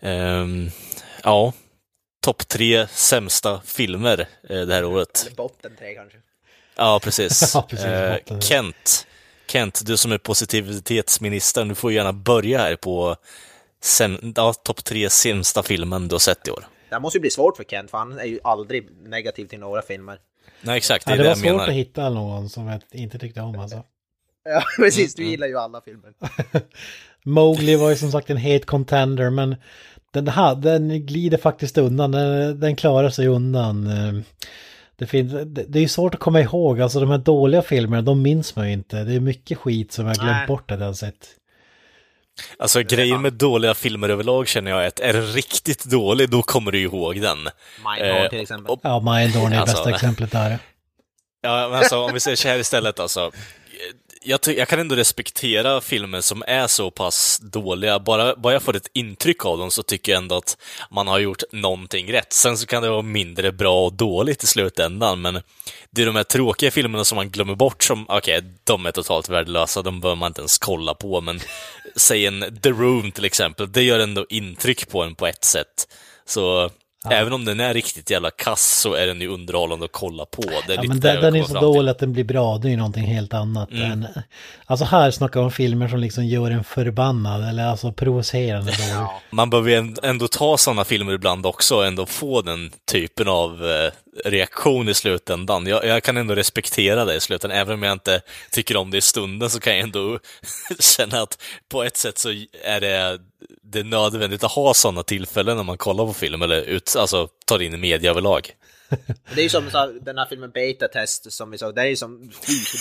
[0.00, 0.70] Ehm,
[1.22, 1.52] ja,
[2.24, 5.22] topp tre sämsta filmer eh, det här året.
[5.26, 6.18] Eller botten tre kanske?
[6.76, 7.50] Ja, precis.
[7.54, 8.48] Ja, precis.
[8.48, 9.06] Kent,
[9.46, 13.16] Kent, du som är positivitetsministern, du får gärna börja här på
[13.80, 16.66] sen, ja, topp tre sämsta filmen du har sett i år.
[16.90, 19.82] Det måste ju bli svårt för Kent, för han är ju aldrig negativ till några
[19.82, 20.18] filmer.
[20.62, 21.68] Nej, exakt, det Ja, är det det, var jag svårt menar.
[21.68, 23.82] att hitta någon som jag inte tyckte om alltså.
[24.44, 25.14] Ja, precis.
[25.14, 26.12] Du gillar ju alla filmer.
[27.24, 29.56] Mowgli var ju som sagt en het contender men
[30.12, 33.86] den, här, den glider faktiskt undan, den, den klarar sig undan.
[33.86, 34.22] Eh,
[34.96, 38.02] Det, finns, det, det är ju svårt att komma ihåg, alltså de här dåliga filmerna,
[38.02, 39.04] de minns man ju inte.
[39.04, 40.46] Det är mycket skit som jag glömt Nej.
[40.46, 41.28] bort att jag har sett.
[42.58, 46.42] Alltså grejen med dåliga filmer överlag känner jag är att är den riktigt dålig, då
[46.42, 47.38] kommer du ihåg den.
[47.38, 48.72] Mindhorn Eh, till exempel.
[48.72, 50.58] och- Ja, Mindhorn är Alltså- bästa exemplet där.
[51.40, 53.30] Ja, men alltså om vi säger så här istället alltså
[54.22, 57.98] jag, jag kan ändå respektera filmer som är så pass dåliga.
[57.98, 60.56] Bara, bara jag får ett intryck av dem så tycker jag ändå att
[60.90, 62.32] man har gjort någonting rätt.
[62.32, 65.40] Sen så kan det vara mindre bra och dåligt i slutändan, men
[65.90, 69.28] det är de här tråkiga filmerna som man glömmer bort som, okej, de är totalt
[69.28, 71.40] värdelösa, de behöver man inte ens kolla på, men
[71.96, 75.88] säg en The Room till exempel, det gör ändå intryck på en på ett sätt.
[76.26, 76.70] Så
[77.10, 80.42] även om den är riktigt jävla kass så är den ju underhållande att kolla på.
[80.42, 82.68] Det är Ja, lite men den, den är så dålig att den blir bra, det
[82.68, 84.06] är ju någonting helt annat än...
[84.66, 89.06] Alltså här snackar om filmer som liksom gör en förbannad, eller alltså provocerande dålig.
[89.30, 93.28] Man behöver ju änd- ändå ta sådana filmer ibland också och ändå få den typen
[93.28, 93.90] av eh,
[94.24, 95.66] reaktion i slutändan.
[95.66, 98.98] Jag, jag kan ändå respektera det i slutändan, även om jag inte tycker om det
[98.98, 100.18] i stunden så kan jag ändå
[100.78, 102.28] känna att på ett sätt så
[102.64, 103.18] är det,
[103.70, 107.28] det är nödvändigt att ha sådana tillfällen när man kollar på film eller ut, alltså
[107.46, 108.50] tar in i media överlag.
[109.34, 111.86] Det är ju som så, den här filmen Beta Test som vi såg, det är
[111.86, 112.30] ju som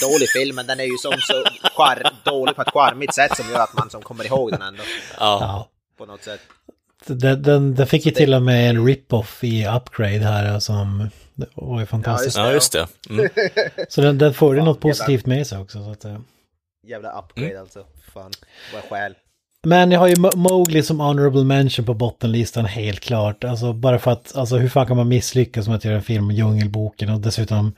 [0.01, 3.49] dålig film men den är ju som så char, dålig på ett charmigt sätt som
[3.49, 4.83] gör att man som kommer ihåg den ändå.
[5.19, 5.69] Ja.
[5.97, 6.39] På något sätt.
[7.05, 11.47] Den, den, den fick ju till och med en rip-off i Upgrade här som det
[11.53, 12.37] var ju fantastiskt.
[12.37, 12.87] ja just det.
[13.09, 13.29] Mm.
[13.89, 15.83] Så den, den får ju något positivt med sig också.
[15.83, 16.19] Så att, eh.
[16.87, 17.85] Jävla upgrade alltså.
[18.13, 18.31] Fan,
[18.73, 19.15] vad skäl.
[19.65, 23.43] Men jag har ju Mo- Mowgli som honorable mention på bottenlistan helt klart.
[23.43, 26.23] Alltså bara för att, alltså hur fan kan man misslyckas med att göra en film
[26.23, 27.73] om Djungelboken och dessutom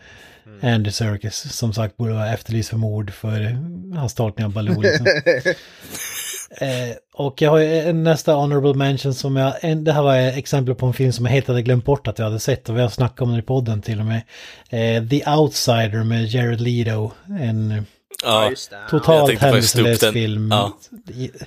[0.62, 3.58] Andy Serkis som sagt borde vara efterlyst för mord för
[3.96, 4.82] hans tolkning av Baloo.
[4.82, 5.06] Liksom.
[6.62, 10.76] eh, och jag har ju nästa honorable mention som jag, en, det här var exempel
[10.76, 12.82] på en film som jag helt hade glömt bort att jag hade sett och vi
[12.82, 14.22] har snackat om den i podden till och med.
[14.70, 17.86] Eh, The Outsider med Jared Leto, en
[18.23, 18.79] Ja, just det.
[18.89, 20.51] Totalt händelselös film.
[20.51, 20.77] Ja.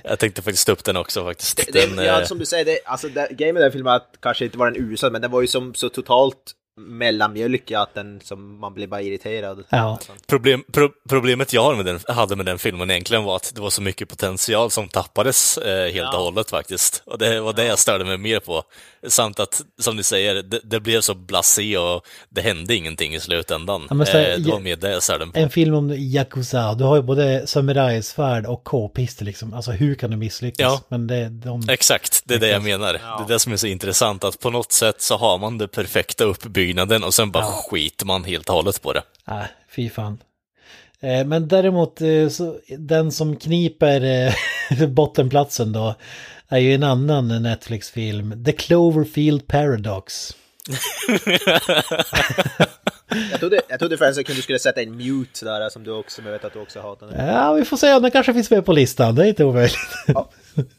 [0.03, 1.57] Jag tänkte faktiskt upp den också faktiskt.
[1.57, 3.93] Det, det, Den, ja, eh, som du säger, det, alltså det, grejen med den filmen
[3.93, 7.93] att kanske inte var den usel, men den var ju som så totalt mellanmjölkig att
[7.93, 9.63] den som man blev bara irriterad.
[9.69, 9.99] Ja.
[10.27, 13.61] Problem, pro, problemet jag hade med, den, hade med den filmen egentligen var att det
[13.61, 17.03] var så mycket potential som tappades eh, helt och hållet faktiskt.
[17.05, 18.63] Och det var det jag störde mig mer på.
[19.07, 23.19] Samt att, som du säger, det, det blev så blasé och det hände ingenting i
[23.19, 23.87] slutändan.
[23.89, 25.39] Ja, så eh, det var ja- mer det jag störde mig på.
[25.39, 29.53] En film om Yakuza, du har ju både samurajsvärd och k-pistol liksom.
[29.53, 30.59] Alltså hur kan du misslyckas?
[30.59, 30.81] Ja.
[30.87, 31.63] Men det, de...
[31.69, 32.93] Exakt, det är det jag menar.
[32.93, 35.67] Det är det som är så intressant, att på något sätt så har man det
[35.67, 36.23] perfekta
[36.63, 39.03] uppbyggnaden och sen bara skiter man helt och hållet på det.
[39.27, 40.17] Nej, fy fan.
[40.99, 44.01] Eh, Men däremot, eh, så, den som kniper
[44.71, 45.95] eh, bottenplatsen då
[46.49, 50.35] är ju en annan Netflix-film, The Cloverfield Paradox.
[53.31, 55.91] Jag trodde, jag trodde för en sekund du skulle sätta in mute där, som du
[55.91, 57.09] också, som jag vet att du också hatar.
[57.17, 57.25] Ja.
[57.25, 59.77] Ja, vi får se den kanske finns med på listan, det är inte omöjligt.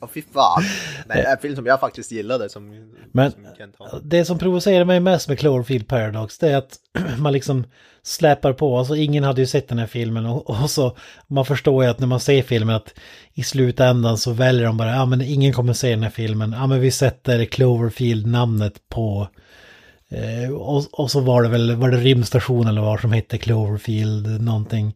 [0.01, 0.63] Oh, fy fan.
[1.07, 4.85] Men det är en film som jag faktiskt gillade, som, Men som det som provocerar
[4.85, 6.79] mig mest med Cloverfield Paradox det är att
[7.19, 7.65] man liksom
[8.03, 11.85] släpar på, alltså ingen hade ju sett den här filmen och, och så man förstår
[11.85, 12.95] ju att när man ser filmen att
[13.35, 16.67] i slutändan så väljer de bara, ja men ingen kommer se den här filmen, ja
[16.67, 19.29] men vi sätter Cloverfield-namnet på
[20.11, 24.41] eh, och, och så var det väl, var det rymdstation eller vad som hette Cloverfield
[24.41, 24.95] någonting.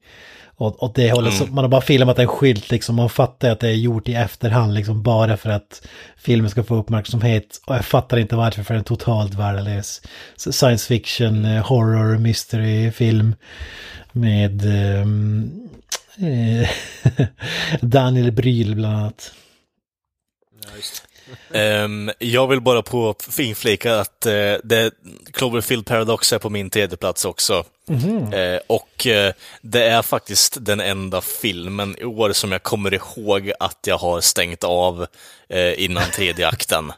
[0.58, 3.60] Och, och det håller, så, man har bara filmat en skylt liksom, man fattar att
[3.60, 7.60] det är gjort i efterhand liksom bara för att filmen ska få uppmärksamhet.
[7.66, 10.02] Och jag fattar inte varför för en totalt värdelös
[10.36, 13.34] science fiction, eh, horror, mystery film
[14.12, 15.68] med ehm,
[16.18, 16.68] eh,
[17.80, 19.32] Daniel Bryl bland annat.
[20.62, 20.68] Ja,
[21.52, 24.90] Ehm, jag vill bara på inflika att uh, det,
[25.32, 27.64] Cloverfield Paradox är på min tredje plats också.
[28.32, 33.52] Eh, och eh, det är faktiskt den enda filmen i år som jag kommer ihåg
[33.60, 35.06] att jag har stängt av
[35.76, 36.92] innan tredje akten.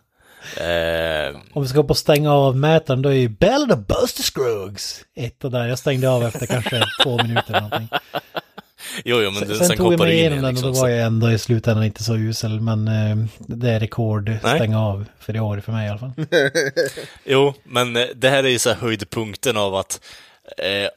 [0.56, 5.04] Eh, Om vi ska på stänga av mätaren då är ju Ballad of Buster Scruggs
[5.14, 5.66] ett och där.
[5.66, 7.98] Jag stängde av efter kanske två minuter eller någonting.
[9.04, 10.42] Jo, jo, men Sen, sen, tog jag mig igenom igen.
[10.42, 12.60] den och Liksom, då så- var jag ändå i slutändan inte så usel.
[12.60, 14.38] Men eh, det är rekord Nej.
[14.56, 16.12] stänga av för i år för mig i alla fall.
[17.24, 20.00] Jo, men eh, det här är ju så här höjdpunkten av att
[20.58, 20.88] eh,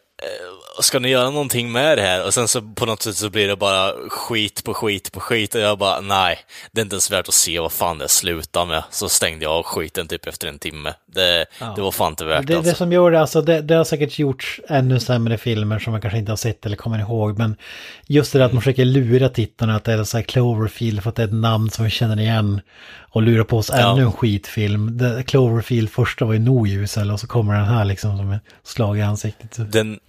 [0.81, 2.25] ska ni göra någonting med det här?
[2.25, 5.55] Och sen så på något sätt så blir det bara skit på skit på skit
[5.55, 6.39] och jag bara nej,
[6.71, 8.83] det är inte ens värt att se vad fan det slutar med.
[8.91, 10.93] Så stängde jag av skiten typ efter en timme.
[11.05, 12.71] Det, det var fan inte värt Det, alltså.
[12.71, 16.01] det som gör det, alltså det, det har säkert gjorts ännu sämre filmer som man
[16.01, 17.37] kanske inte har sett eller kommer ihåg.
[17.37, 17.55] Men
[18.07, 21.09] just det där att man försöker lura tittarna att det är så här Cloverfield för
[21.09, 22.61] att det är ett namn som vi känner igen.
[23.13, 23.91] Och lura på oss Ja.
[23.93, 24.97] ännu en skitfilm.
[24.97, 28.41] Det, Cloverfield första var ju nog usel och så kommer den här liksom som ett
[28.63, 29.71] slag i ansiktet.
[29.71, 29.99] Den,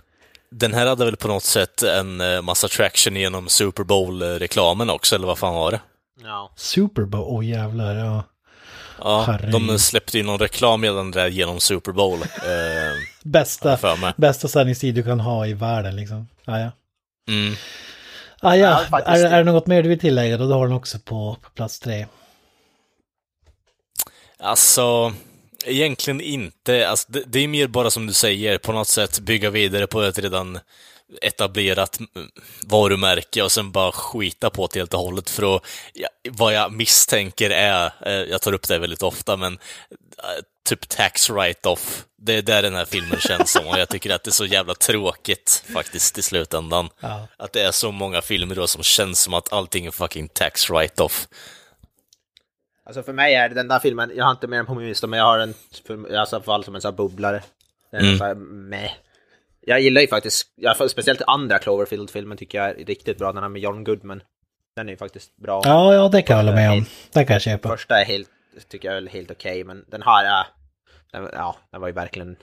[0.58, 5.14] den här hade väl på något sätt en eh, massa traction genom Super Bowl-reklamen också,
[5.14, 5.80] eller vad fan var det?
[6.22, 6.52] Ja.
[6.56, 8.24] Super Bowl, åh jävlar ja.
[8.98, 9.52] Ja, Herregud.
[9.68, 12.22] de släppte ju någon reklam redan där genom Super Bowl.
[12.22, 12.28] Eh,
[13.24, 13.78] Bästa,
[14.16, 16.28] bästa sändningstid du kan ha i världen liksom.
[16.44, 16.70] Ja, ja.
[17.28, 17.54] mm.
[18.40, 20.46] Ah, Ja, ja, är, är det något mer du vill tillägga då?
[20.48, 22.06] Då har den också på, på plats tre.
[24.38, 25.12] Alltså,
[25.64, 26.88] egentligen inte.
[26.88, 30.02] Alltså, det, det är mer bara som du säger, på något sätt bygga vidare på
[30.02, 30.58] ett redan
[31.22, 32.30] etablerat mm,
[32.66, 36.72] varumärke och sen bara skita på det helt och hållet för att, ja, vad jag
[36.72, 39.52] misstänker är, eh, jag tar upp det väldigt ofta, men
[40.18, 42.04] eh, typ tax write-off.
[42.16, 44.46] Det är där den här filmen känns som och jag tycker att det är så
[44.46, 46.88] jävla tråkigt faktiskt i slutändan.
[47.00, 47.28] Ja.
[47.36, 50.70] Att det är så många filmer då som känns som att allting är fucking tax
[50.70, 51.28] write-off.
[52.86, 54.88] Alltså för mig är det den där filmen, jag har inte med den på min
[54.88, 55.54] lista, men jag har den
[55.86, 57.42] för, i alla fall som en sån här bubblare.
[57.90, 58.18] Den är Mm.
[58.18, 58.90] så här, meh.
[59.66, 63.48] Jag gillar ju faktiskt, jag, speciellt andra Cloverfield-filmen tycker jag är riktigt bra, den här
[63.48, 64.22] med John Goodman.
[64.76, 65.62] Den är ju faktiskt bra.
[65.64, 66.84] Ja, ja, det kan jag hålla med om.
[67.12, 67.68] Det kan jag köpa.
[67.68, 68.28] Första är helt,
[68.68, 70.46] tycker jag är helt okej, men den här är,
[71.12, 72.36] den, ja, den var ju verkligen,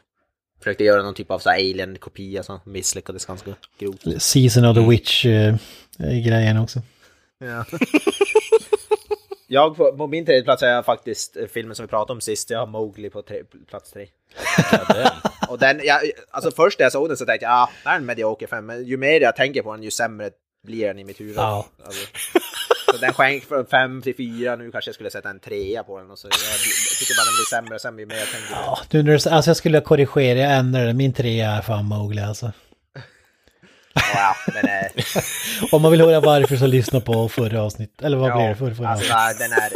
[0.60, 4.22] försökte göra någon typ av alien-kopia som misslyckades ganska grovt.
[4.22, 6.82] Season of the Witch-grejen också.
[7.40, 7.66] Ja.
[9.52, 12.22] jag, på, på min tredje plats är jag faktiskt eh, filmen som vi pratade om
[12.22, 14.08] sist, jag har Mowgli på tre, plats tre.
[15.50, 16.00] Och den, jag,
[16.32, 18.66] alltså först när jag såg den så tänkte jag, ja, det är en medioker film,
[18.66, 20.30] men ju mer jag tänker på den, ju sämre
[20.64, 21.38] blir den i mitt huvud.
[21.38, 21.66] Ja.
[21.86, 22.08] Alltså,
[22.92, 25.98] så den sjönk från fem till fyra, nu kanske jag skulle sätta en trea på
[25.98, 26.12] den.
[26.12, 28.48] Och så, jag, jag tycker bara den blir sämre och sämre ju mer jag tänker
[28.48, 28.54] på
[28.90, 29.04] den.
[29.04, 30.94] Ja, du, alltså jag skulle korrigera, jag ändrar det.
[30.94, 32.52] Min trea är fan Mowgli alltså.
[33.96, 34.92] Ja, den är...
[35.76, 38.02] Om man vill höra varför så lyssna på förra avsnittet.
[38.06, 38.56] Eller vad blir det?
[38.56, 39.72] Förra, förra alltså, den är...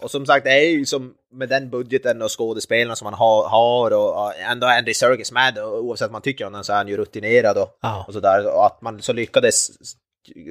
[0.00, 3.48] Och som sagt, det är ju som med den budgeten och skådespelarna som man har,
[3.48, 6.72] har och ändå är Andy Serkis med och oavsett vad man tycker om den så
[6.72, 8.04] är han ju rutinerad och, Ja.
[8.08, 8.54] och sådär.
[8.56, 9.70] Och att man så lyckades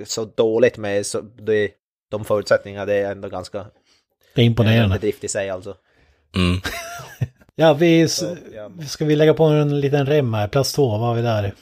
[0.05, 1.69] så dåligt med så, det,
[2.11, 4.95] de förutsättningarna, det är ändå ganska Det är en imponerande.
[4.95, 5.75] bedrift i sig alltså.
[6.35, 6.61] Mm.
[7.59, 8.01] Ja, vi...
[8.01, 8.23] s-
[8.55, 8.71] ja.
[8.87, 10.47] Ska vi lägga på en liten rem här?
[10.47, 11.53] Plats två, vad har vi där?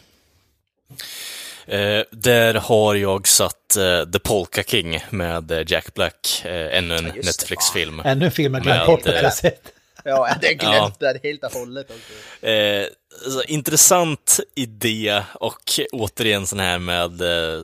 [1.68, 6.96] Eh, där har jag satt eh, The Polka King med eh, Jack Black, eh, ännu
[6.96, 8.02] en det, Netflix-film.
[8.06, 9.72] Ännu en film jag glömt bort eh, jag sett.
[10.08, 11.14] Ja, jag hade glömt Ja.
[11.14, 12.48] det helt och hållet också.
[12.48, 12.86] Eh,
[13.26, 17.62] alltså, intressant idé och återigen sån här med, eh,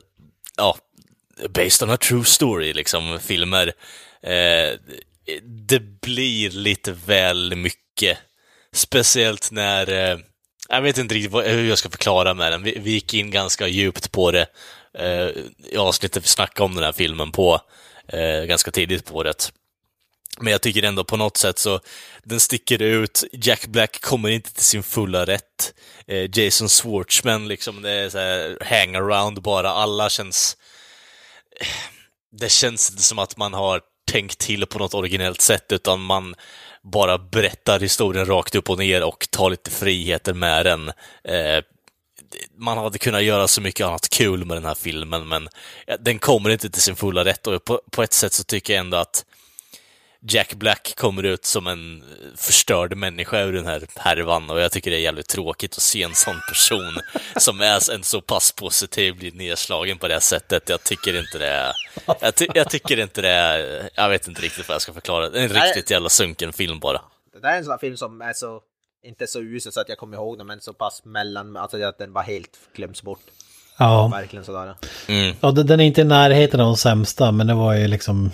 [0.56, 0.76] ja,
[1.48, 3.72] based on a true story, liksom, filmer.
[4.22, 4.78] Eh,
[5.42, 8.18] det blir lite väl mycket.
[8.72, 10.18] Speciellt när, eh,
[10.68, 12.62] jag vet inte riktigt hur jag ska förklara med den.
[12.62, 14.46] Vi, vi gick in ganska djupt på det
[14.98, 15.28] eh,
[15.72, 17.60] i avsnittet vi snackade om den här filmen på,
[18.08, 19.52] eh, ganska tidigt på året.
[20.40, 21.80] Men jag tycker ändå på något sätt så,
[22.24, 25.74] den sticker ut, Jack Black kommer inte till sin fulla rätt.
[26.06, 30.56] Eh, Jason Schwartzman liksom, det är så här hangaround bara, alla känns...
[31.60, 31.66] Eh,
[32.38, 36.34] det känns inte som att man har tänkt till på något originellt sätt, utan man
[36.82, 40.88] bara berättar historien rakt upp och ner och tar lite friheter med den.
[41.24, 41.64] Eh,
[42.56, 45.48] man hade kunnat göra så mycket annat kul med den här filmen, men
[46.00, 48.80] den kommer inte till sin fulla rätt och på, på ett sätt så tycker jag
[48.80, 49.24] ändå att
[50.24, 52.04] Jack Black kommer ut som en
[52.36, 56.02] förstörd människa ur den här härvan och jag tycker det är jävligt tråkigt att se
[56.02, 56.98] en sån person
[57.36, 60.68] som är en så pass positiv bli nedslagen på det här sättet.
[60.68, 61.72] Jag tycker inte det är...
[62.20, 63.90] Jag, ty, jag tycker inte det är...
[63.94, 65.28] Jag vet inte riktigt vad jag ska förklara.
[65.28, 65.66] Det är en Nej.
[65.66, 67.00] riktigt jävla sunken film bara.
[67.32, 68.60] Det där är en sån här film som är så,
[69.02, 71.98] inte så usel så att jag kommer ihåg den, men så pass mellan, alltså att
[71.98, 73.20] den bara helt glöms bort.
[73.78, 74.08] Ja.
[74.08, 74.74] Verkligen sådär.
[75.08, 75.36] Mm.
[75.40, 78.30] ja, den den är inte i närheten av de sämsta, men det var ju liksom...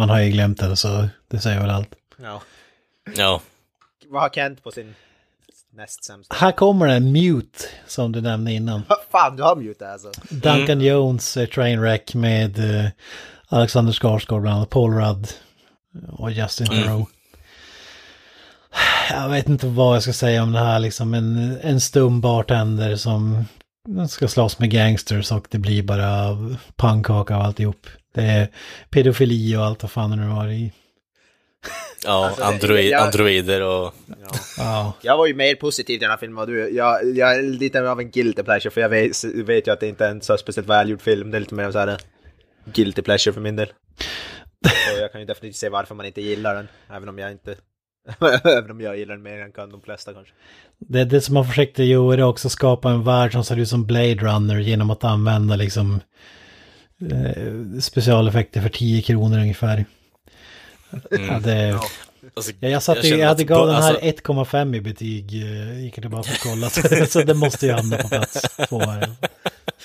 [0.00, 1.88] Man har ju glömt den, så det säger väl allt.
[2.22, 2.42] Ja.
[3.16, 3.40] Ja.
[4.08, 4.94] Vad har Kent på sin
[5.72, 6.36] näst sämsta?
[6.36, 8.82] Här kommer en Mute, som du nämnde innan.
[9.10, 10.10] Fan, du har mute alltså.
[10.30, 12.90] Duncan Jones, eh, Trainwreck med eh,
[13.48, 15.28] Alexander Skarsgård bland annat, Paul Rudd
[16.08, 17.12] och Justin Theroux.
[19.10, 22.96] Jag vet inte vad jag ska säga om det här, liksom en, en stum bartender
[22.96, 23.44] som
[24.08, 26.38] ska slåss med gangsters och det blir bara
[26.76, 27.86] pannkaka av alltihop.
[28.14, 28.48] Det är
[28.90, 30.72] pedofili och allt vad fan det nu var i.
[32.04, 33.94] Ja, Alltså, android, jag- androider och...
[34.58, 37.42] Ja, Jag var ju mer positiv till den här filmen än du jag, jag är
[37.42, 40.22] lite av en guilty pleasure för jag vet, vet ju att det inte är en
[40.22, 41.30] så speciellt välgjord film.
[41.30, 41.98] Det är lite mer så här
[42.74, 43.66] guilty pleasure för min del.
[44.66, 46.68] Så jag kan ju definitivt se varför man inte gillar den.
[46.90, 47.56] Även om jag inte...
[48.44, 50.32] även om jag gillar den mer än kan de flesta kanske.
[50.78, 53.86] det är det som man försökte göra också, skapa en värld som ser ut som
[53.86, 56.00] Blade Runner genom att använda liksom
[57.00, 59.84] eh, specialeffekter för 10 kronor ungefär.
[61.10, 61.80] Ja, det,
[62.34, 65.42] Alltså, Ja, jag, satt jag jag hade gav den här alltså- 1,5 i betyg.
[65.42, 66.70] eh, Gick jag tillbaka och kollade.
[66.70, 69.10] Så, så det måste ju hamna på plats två här.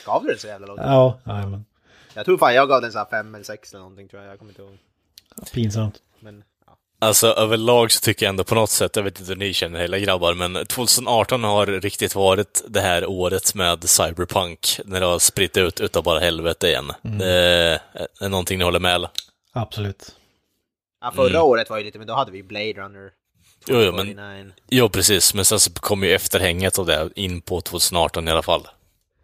[0.06, 0.80] Gav du den så jävla lågt?
[0.84, 1.66] Ja, jajamän.
[2.14, 4.32] Jag tror fan jag gav den så här fem eller sex eller någonting tror jag.
[4.32, 4.78] Jag kommer inte ihåg.
[5.54, 5.96] Pinsamt.
[7.06, 9.80] Alltså överlag så tycker jag ändå på något sätt, jag vet inte hur ni känner
[9.80, 15.20] hela grabbar, men 2018 har riktigt varit det här året med Cyberpunk, när det har
[15.20, 16.92] spritt ut utav bara helvete igen.
[17.02, 17.80] Det
[18.22, 19.10] är någonting ni håller med eller?
[19.54, 20.16] Absolut.
[21.02, 23.12] Ja, förra året var ju lite, men då hade vi Blade Runner.
[23.68, 24.52] Jo, jo, men, 49.
[24.70, 28.44] jo, precis, men sen så kom ju efterhänget av det in på 2018 i alla
[28.44, 28.68] fall.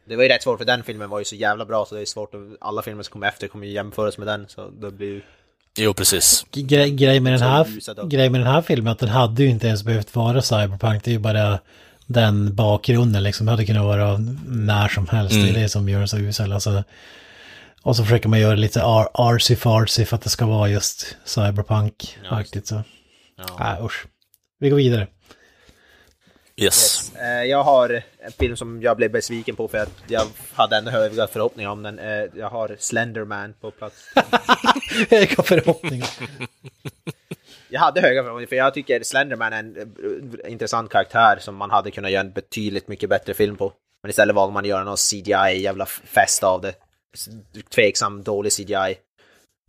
[0.05, 2.01] Det var ju rätt svårt för den filmen var ju så jävla bra så det
[2.01, 4.91] är svårt att alla filmer som kommer efter kommer ju jämföras med den så det
[4.91, 5.21] blir ju...
[5.77, 6.45] Jo, precis.
[6.53, 9.67] Gre grej med den här, grej med den här filmen att den hade ju inte
[9.67, 11.03] ens behövt vara cyberpunk.
[11.03, 11.59] Det är ju bara
[12.07, 13.45] den bakgrunden liksom.
[13.45, 14.17] Det hade kunnat vara
[14.47, 15.33] när som helst.
[15.35, 16.53] Det är det som gör den så usel.
[16.53, 16.83] Alltså,
[17.83, 21.15] och så försöker man göra lite ar- artsy fartsy för att det ska vara just
[21.25, 22.83] cyberpunk-aktigt så.
[23.57, 23.77] Ja.
[23.79, 24.05] Äh, usch.
[24.59, 25.07] Vi går vidare.
[26.55, 27.11] Yes.
[27.15, 30.23] Eh, Jag har en film som jag blev besviken på för att jag
[30.53, 31.99] hade ändå höga förhoppningar om den.
[31.99, 33.95] Eh, Jag har Slenderman på plats.
[35.09, 36.09] Vilka förhoppningar.
[37.69, 39.75] Jag hade höga förhoppningar för jag tycker Slenderman är en
[40.45, 43.73] eh, intressant karaktär som man hade kunnat göra en betydligt mycket bättre film på.
[44.03, 46.73] Men istället valde man att göra någon CGI jävla fest av det.
[47.75, 48.95] Tveksam, dålig CGI.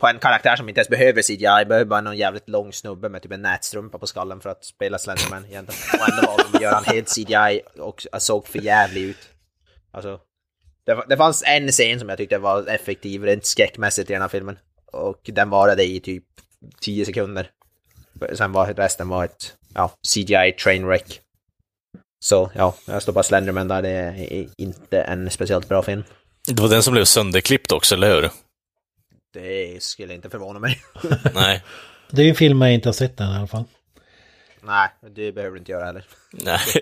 [0.03, 3.21] På en karaktär som inte ens behöver CGI, behöver bara någon jävligt lång snubbe med
[3.21, 6.01] typ en nätstrumpa på skallen för att spela Slenderman egentligen.
[6.01, 9.17] Och ändå gör de helt CGI och såg för jävligt ut.
[9.91, 10.19] Alltså,
[10.85, 14.29] det, det fanns en scen som jag tyckte var effektiv rent skräckmässigt i den här
[14.29, 14.59] filmen.
[14.91, 16.23] Och den varade i typ
[16.81, 17.49] 10 sekunder.
[18.33, 21.21] Sen var resten var ett ja, CGI trainwreck.
[22.25, 23.81] Så ja, jag står bara Slenderman där.
[23.81, 26.03] Det är inte en speciellt bra film.
[26.47, 28.29] Det var den som blev sönderklippt också, eller hur?
[29.33, 30.81] Det skulle inte förvåna mig.
[31.33, 31.63] Nej.
[32.11, 33.63] Det är ju en film jag inte har sett än i alla fall.
[34.61, 36.05] Nej, det behöver du inte göra heller.
[36.31, 36.59] Nej.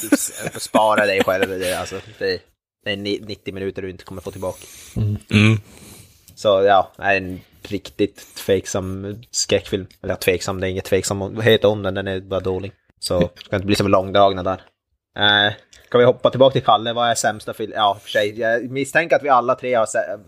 [0.00, 1.48] Du får spara dig själv.
[1.48, 2.40] Det, är alltså, det,
[2.84, 4.66] det är ni- 90 minuter du inte kommer få tillbaka.
[5.30, 5.60] Mm.
[6.34, 9.86] Så ja, det är en riktigt tveksam skräckfilm.
[10.02, 12.72] Eller ja, tveksam, det är inget tveksamhet om den, den är bara dålig.
[13.00, 14.62] Så ska inte bli som långdragna där.
[15.18, 15.52] Eh,
[15.86, 17.72] ska vi hoppa tillbaka till Kalle, vad är sämsta film?
[17.74, 19.86] Ja, för sig, jag misstänker att vi alla tre har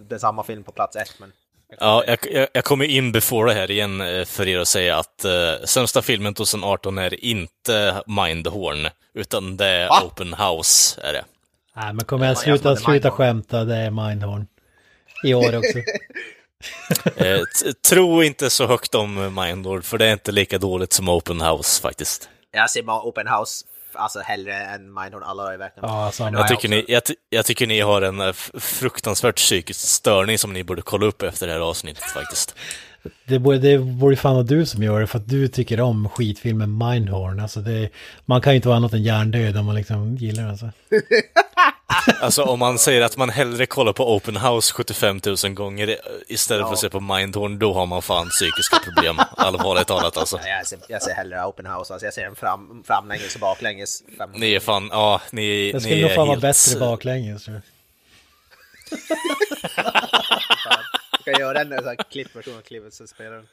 [0.09, 1.33] den samma film på plats ett, men...
[1.81, 4.97] Ja, jag, jag, jag kommer in before det här igen eh, för er att säga
[4.97, 10.03] att uh, sämsta filmen 2018 är inte Mindhorn, utan det är Va?
[10.07, 11.01] Open House.
[11.01, 11.25] Är det.
[11.77, 14.47] Nej, men kommer jag sluta, sluta skämta, det är Mindhorn.
[15.25, 15.79] I år också.
[17.17, 17.41] Eh,
[17.89, 21.83] tro inte så högt om Mindhorn, för det är inte lika dåligt som Open House
[21.83, 22.29] faktiskt.
[22.51, 25.85] Jag ser bara Open House, alltså hellre än Mindhorn alla dagar i veckan.
[25.87, 29.37] Ja, då Jag tycker, också- ni, jag, ty- jag tycker ni har en eh, fruktansvärt
[29.37, 32.55] psykisk störning som ni borde kolla upp efter det här avsnittet faktiskt.
[33.25, 36.09] Det borde, det borde fan vara du som gör det för att du tycker om
[36.09, 37.41] skitfilmen Mindhorn.
[37.41, 37.89] Alltså det,
[38.25, 40.51] man kan ju inte vara annat än hjärndöd om man liksom gillar den.
[40.51, 40.71] Alltså.
[42.21, 45.97] Alltså om man säger att man hellre kollar på Open House 75 000 gånger
[46.29, 49.19] istället för att se på Mindhorn, då har man fan psykiska problem.
[49.37, 50.39] Allvarligt talat alltså.
[50.45, 53.41] Ja, Jag ser, jag ser hellre Open House, alltså jag ser den fram, framlänges och
[53.41, 54.03] baklänges.
[54.19, 56.43] Fem- Ni är fan, ja, ni, Det ni skulle nog är fan vara helt...
[56.43, 57.63] bättre baklänges tror jag.
[61.25, 63.47] Du kan göra en sån här klippversion av klippet så spelar den.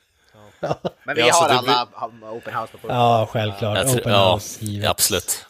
[0.60, 0.76] Ja.
[1.04, 2.88] Men vi Ja, alltså, har det alla ha- Open House på.
[2.88, 3.78] Ja, självklart.
[3.78, 4.90] Jag tror- Open ja, House givet.
[4.90, 5.46] absolut.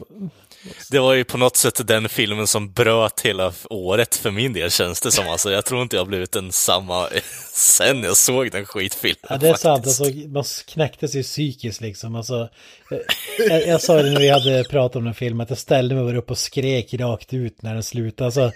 [0.90, 4.72] Det var ju på något sätt den filmen som bröt hela året för min del
[4.72, 5.30] känns det som.
[5.30, 7.10] Alltså, jag tror inte jag har blivit en samma
[7.54, 9.18] sen jag såg den skitfilmen.
[9.30, 9.78] Ja, det är sant.
[9.78, 10.02] faktiskt.
[10.02, 12.16] Alltså, man knäcktes ju psykiskt liksom.
[12.16, 12.50] Alltså,
[13.50, 16.04] jag, jag sa det när vi hade pratat om den filmen, att jag ställde mig
[16.04, 18.26] bara upp och skrek rakt ut när den slutade.
[18.26, 18.52] Alltså,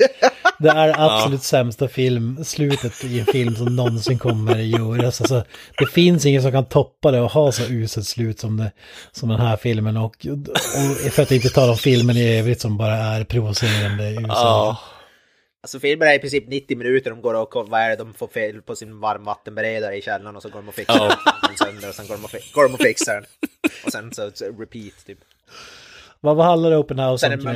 [0.60, 5.22] det är absolut sämsta film, slutet i en film som någonsin kommer göras.
[5.22, 5.44] Alltså,
[5.78, 8.72] det finns ingen som kan toppa det och ha så uselt slut som, det,
[9.12, 9.98] som den här filmen.
[9.98, 10.28] Och,
[11.06, 14.26] och för att inte tala om filmen i övrigt som bara är provocerande usel.
[14.28, 14.78] Ja,
[15.62, 18.14] Alltså filmen är i princip 90 minuter, de går och kollar, vad är det de
[18.14, 20.96] får fel på sin varmvattenberedare i källaren och så går de och fixar
[21.26, 21.34] Ja.
[21.48, 23.26] den sönder och sen går de och, går de och fixar den.
[23.86, 25.20] Och sen så, så repeat typ.
[26.20, 27.48] Vad, vad handlar Open House Sen om?
[27.48, 27.54] är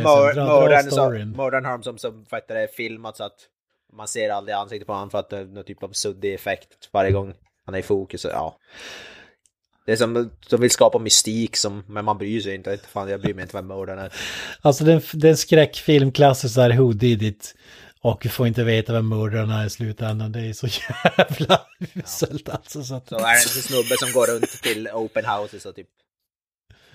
[1.38, 3.38] mördaren har de som, som heter det, filmat så att
[3.94, 6.90] man ser aldrig ansiktet på honom för att det är någon typ av suddig effekt
[6.92, 7.34] varje gång
[7.66, 8.22] han är i fokus.
[8.22, 8.58] Så, ja.
[9.86, 12.78] Det är som de vill skapa mystik som, men man bryr sig inte.
[12.78, 14.14] Fan, jag bryr mig inte vem mördaren är.
[14.62, 17.56] Alltså är det är en skräckfilm, klassiskt där Who Did It.
[18.04, 20.32] Och vi får inte veta vem mördaren är i slutändan.
[20.32, 20.68] Det är så
[21.18, 21.62] jävla
[21.96, 22.84] uselt alltså.
[22.84, 25.88] Så att, Så är det en snubbe som går runt till open houses och typ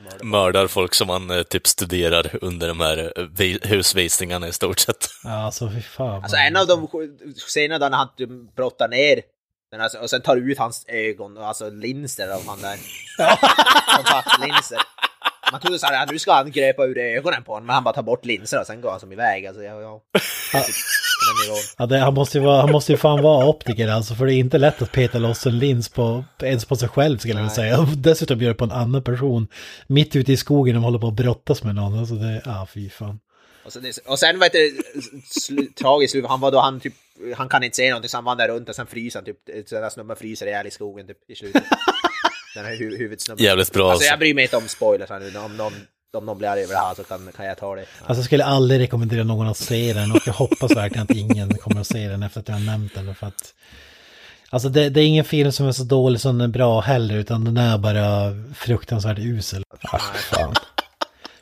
[0.04, 0.24] mördar.
[0.24, 4.78] mördar folk som man eh, typ studerar under de här eh, vi- husvisningarna i stort
[4.78, 5.08] sett.
[5.24, 6.22] ja, alltså fy fan.
[6.22, 6.88] Alltså en av de
[7.36, 9.22] scenerna där han typ brottar ner
[9.70, 12.78] den alltså, och sen tar ut hans ögon och alltså linser av han där.
[13.96, 14.78] Kontaktlinser.
[15.52, 18.02] Man trodde såhär, nu ska han gröpa ur ögonen på honom, men han bara tar
[18.02, 19.46] bort linserna och sen går han som iväg.
[19.46, 20.02] Alltså, ja, ja.
[20.52, 21.62] Den nivån.
[21.78, 24.34] Ja, det, han, måste ju vara, han måste ju fan vara optiker alltså, för det
[24.34, 27.40] är inte lätt att peta loss en lins på, ens på sig själv skulle jag
[27.40, 27.80] vilja säga.
[27.80, 29.48] Och dessutom göra det på en annan person.
[29.86, 31.98] Mitt ute i skogen och håller på att brottas med någon.
[31.98, 33.20] Alltså det, ja fy fan.
[33.64, 34.72] Och, det, och sen var det
[35.40, 36.94] sl- tragiskt, han var då han typ,
[37.36, 39.90] han kan inte se någonting så han vandrar runt och sen fryser han typ, där
[39.90, 41.62] snubben fryser ihjäl i skogen typ i slutet.
[42.58, 43.44] Den här hu huvudsnubben.
[43.44, 45.72] Jävligt bra Alltså jag bryr mig inte om spoilers här nu, om någon,
[46.16, 47.80] om någon blir arg över det här så kan, kan jag ta det.
[47.80, 51.58] Alltså jag skulle aldrig rekommendera någon att se den och jag hoppas verkligen att ingen
[51.58, 53.14] kommer att se den efter att jag har nämnt den.
[53.14, 53.54] För att,
[54.50, 57.14] alltså det, det är ingen film som är så dålig som den är bra heller
[57.14, 59.62] utan den är bara fruktansvärt usel.
[59.82, 60.54] Ah, fan.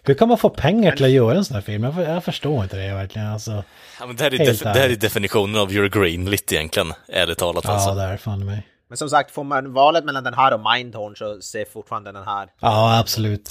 [0.03, 1.85] Hur kan man få pengar till att göra en sån här film?
[1.85, 3.29] Jag, jag förstår inte det verkligen.
[3.29, 3.65] Alltså,
[4.01, 4.39] Ja, men det, här är
[4.75, 7.95] det här är definitionen av your green lit egentligen, ärligt talat ja, alltså.
[7.95, 8.67] det är fan mig.
[8.89, 12.25] Men som sagt, får man valet mellan den här och Mindhorn så ser fortfarande den
[12.25, 12.49] här.
[12.61, 13.49] Ja, absolut.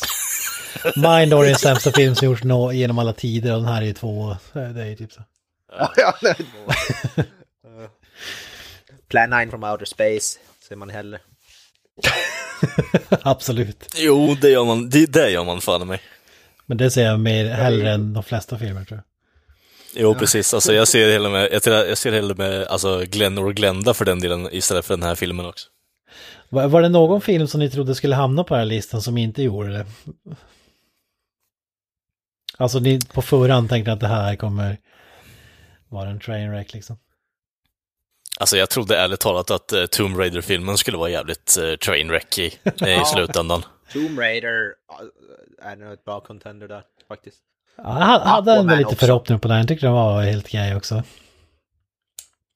[0.96, 3.86] Mindor är den sämsta film som gjorts nå- genom alla tider och den här är
[3.86, 4.36] ju två.
[4.54, 5.22] Det är ju typ så.
[5.98, 6.36] Ja, det-
[9.10, 11.20] Plan 9 from outer space ser man hellre.
[13.22, 13.94] absolut.
[13.98, 16.02] Jo, det gör man, det, det gör man fan mig.
[16.66, 19.04] Men det ser jag mer hellre än de flesta filmer tror jag.
[19.96, 20.54] Jo, precis.
[20.54, 23.94] Alltså, jag ser hellre med, jag ser, jag ser hellre med alltså, Glenn och Glenda
[23.94, 25.70] för den delen istället för den här filmen också.
[26.50, 29.18] Var, var det någon film som ni trodde skulle hamna på den här listan som
[29.18, 29.86] inte gjorde det?
[32.58, 34.78] Alltså ni på förhand tänkte att det här kommer
[35.90, 36.98] vara en trainwreck liksom.
[38.40, 42.46] Alltså jag trodde ärligt talat att uh, Tomb Raider-filmen skulle vara jävligt uh, trainwreck i,
[42.46, 43.64] i slutändan.
[43.94, 44.74] Tomb Raider
[45.62, 47.40] äh, är nog ett bra contender där faktiskt.
[47.78, 49.06] Ja, jag hade- hade ändå Aquaman lite också.
[49.06, 49.58] förhoppning på den.
[49.58, 51.04] Jag tyckte den var helt okej också.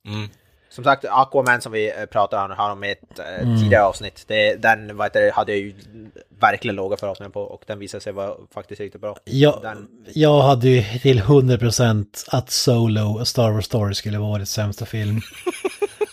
[0.07, 0.29] Mm.
[0.69, 3.59] Som sagt, Aquaman som vi eh, pratade om här om i ett eh, Mm.
[3.59, 5.73] tidigare avsnitt, det, den vad heter hade jag ju
[6.39, 9.15] verkligen låga förhoppningar på och den visade sig vara faktiskt riktigt bra.
[9.23, 14.51] Jag, Den, jag hade ju till 100% att Solo, Star Wars Story skulle vara årets
[14.51, 15.21] sämsta film.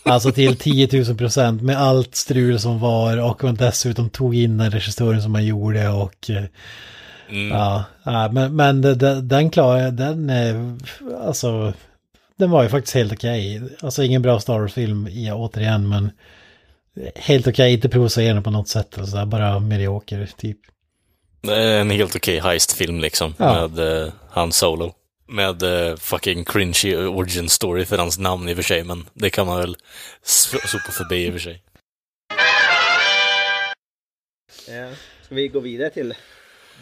[0.08, 4.58] Alltså till 10 000 procent med allt strul som var och man dessutom tog in
[4.58, 6.44] den regissören som man gjorde och eh,
[7.28, 7.48] Mm.
[7.48, 10.74] ja, ja, men, men det- den klarar den, eh,
[11.26, 11.72] alltså
[12.36, 13.62] den var ju faktiskt helt okej.
[13.80, 16.10] Alltså ingen bra Star Wars-film ja, återigen men
[17.16, 20.58] helt okej, inte provocerande på något sätt, alltså, bara medioker typ.
[21.48, 23.68] Är en helt okej heist-film liksom, Ja.
[23.68, 24.92] med uh, Han Solo.
[25.28, 29.30] Med uh, fucking cringy origin story för hans namn i och för sig, men det
[29.30, 29.76] kan man väl
[30.22, 31.62] sopa förbi i och för sig.
[34.68, 36.14] eh, ska vi gå vidare till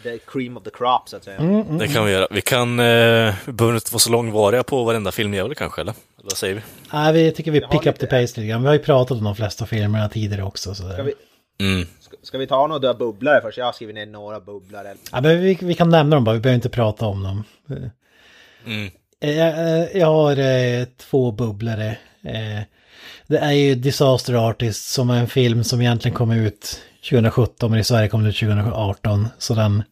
[0.05, 1.37] the cream of the crop så att säga?
[1.37, 1.77] Mm, mm.
[1.77, 2.27] Det kan vi göra.
[2.31, 5.91] Vi kan, uh, vi behöver inte vara så långvariga på varenda filmjävel kanske, eller?
[5.91, 6.61] Eller Vad säger vi?
[6.93, 8.61] Nej, vi tycker vi pick up the pace lite grann.
[8.61, 10.75] Vi har ju pratat om de flesta filmerna tidigare också.
[10.75, 11.13] Så Ska vi,
[11.59, 11.87] Mm.
[11.99, 13.57] ska, ska vi ta några bubblare först?
[13.57, 14.95] Jag har skrivit ner några bubblare.
[15.11, 17.43] Ja, men vi, vi kan nämna dem bara, vi behöver inte prata om dem.
[18.65, 18.89] Mm.
[19.21, 21.87] Eh, eh, Jag har eh, två bubblare.
[22.23, 22.61] Eh,
[23.27, 27.79] Det är ju Disaster Artist som är en film som egentligen kom ut 2017 men
[27.79, 29.27] i Sverige kom den ut 2018.
[29.37, 29.83] Så den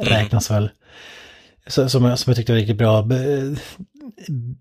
[0.00, 0.70] räknas väl.
[1.66, 3.08] Så, som, jag- som jag tyckte var riktigt bra.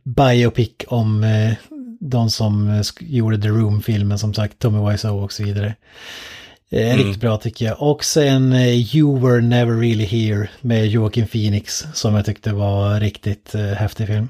[0.04, 1.54] Biopic om eh,
[2.00, 5.68] de som eh, gjorde The Room-filmen som sagt, Tommy Wiseau och så vidare.
[5.68, 5.76] Eh,
[6.70, 6.98] Mm.
[6.98, 7.82] Riktigt bra tycker jag.
[7.82, 8.54] Och sen
[8.96, 14.30] You Were Never Really Here med Joaquin Phoenix som jag tyckte var riktigt häftig film.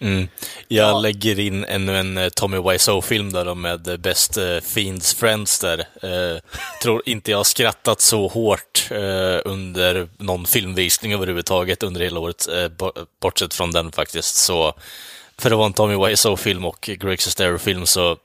[0.00, 0.28] Mm.
[0.68, 5.58] Jag lägger in ännu en eh, Tommy Wiseau-film där med eh, Best eh, Fiends Friends
[5.60, 5.78] där.
[5.78, 6.40] Eh,
[6.82, 12.48] tror inte jag har skrattat så hårt eh, under någon filmvisning överhuvudtaget under hela året,
[12.48, 12.92] eh, bo-
[13.22, 14.36] bortsett från den faktiskt.
[14.36, 14.74] Så
[15.38, 18.16] för att vara en Tommy Wiseau-film och Greg Sestero-film så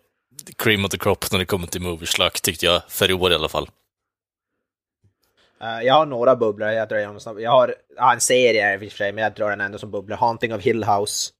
[0.57, 3.35] Cream of the Crop när det kommer till Movieslack tyckte jag, för i år i
[3.35, 3.69] alla fall.
[5.61, 7.41] Eh, jag har några bubblor, jag drar igenom snabbt.
[7.41, 9.91] Jag har ja, en serie i och för sig, men jag drar den ändå som
[9.91, 10.17] bubblor.
[10.17, 11.31] Haunting of Hill House.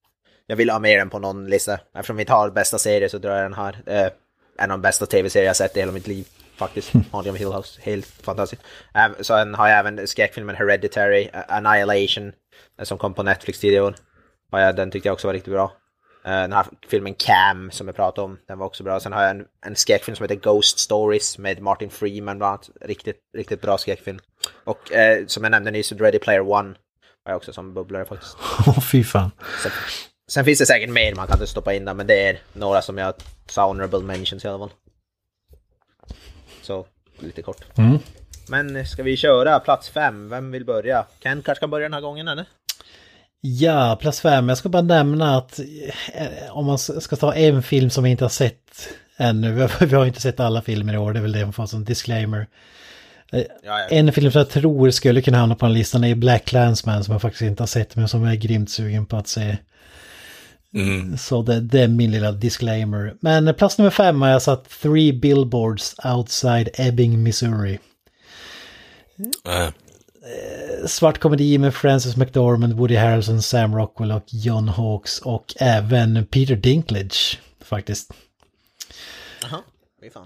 [0.48, 1.80] Jag vill ha med den på någon lista.
[1.96, 3.78] Eftersom vi tar bästa serie så drar jag den här.
[3.86, 4.12] Eh,
[4.58, 6.28] en av de bästa tv-serier jag sett i hela mitt liv.
[6.58, 6.92] Faktiskt.
[7.12, 7.80] Haunting of Hill House.
[7.84, 8.62] Helt fantastiskt.
[8.96, 12.32] Eh, sen har jag även skräckfilmen Hereditary, eh, Annihilation.
[12.80, 13.96] eh, Som kom på Netflix tidigare år.
[14.74, 15.72] Den tyckte jag också var riktigt bra.
[16.26, 19.00] Eh, Den här filmen Cam som jag pratade om, den var också bra.
[19.00, 22.70] Sen har jag en, en skräckfilm som heter Ghost Stories med Martin Freeman bland annat.
[22.82, 24.20] Riktigt, riktigt bra skräckfilm.
[24.64, 26.70] Och eh, som jag nämnde nyss, Ready Player One
[27.26, 28.38] har jag också som bubblare faktiskt.
[28.68, 29.32] Åh fy fan.
[29.64, 29.72] Sen,
[30.34, 32.82] sen finns det säkert mer man kan inte stoppa in där, men det är några
[32.82, 33.14] som jag
[33.50, 34.72] sa honorable mentions i alla fall.
[36.62, 36.86] Så,
[37.20, 37.78] lite kort.
[37.78, 38.00] Mm.
[38.48, 40.30] Men eh, ska vi köra plats fem?
[40.30, 41.06] Vem vill börja?
[41.24, 42.46] Ken kanske kan börja den här gången eller?
[43.42, 44.50] Ja, plats fem.
[44.50, 45.60] Jag ska bara nämna att
[46.14, 49.52] eh, om man ska ta en film som vi inte har sett ännu.
[49.56, 51.54] Vi har, vi har inte sett alla filmer i år, det är väl det man
[51.54, 52.48] får som disclaimer.
[53.32, 53.88] Ja, ja.
[53.90, 57.12] En film som jag tror skulle kunna hamna på den listan är Black Clansman som
[57.12, 59.58] jag faktiskt inte har sett men som jag är grymt sugen på att se.
[60.74, 61.18] Mm.
[61.18, 63.16] Så det, det är min lilla disclaimer.
[63.20, 67.80] Men plats nummer fem har jag satt Three Billboards Outside Ebbing, Missouri.
[70.24, 76.26] Eh, Svart komedi med Francis McDormand, Woody Harrelson, Sam Rockwell och John Hawkes och även
[76.26, 78.12] Peter Dinklage faktiskt.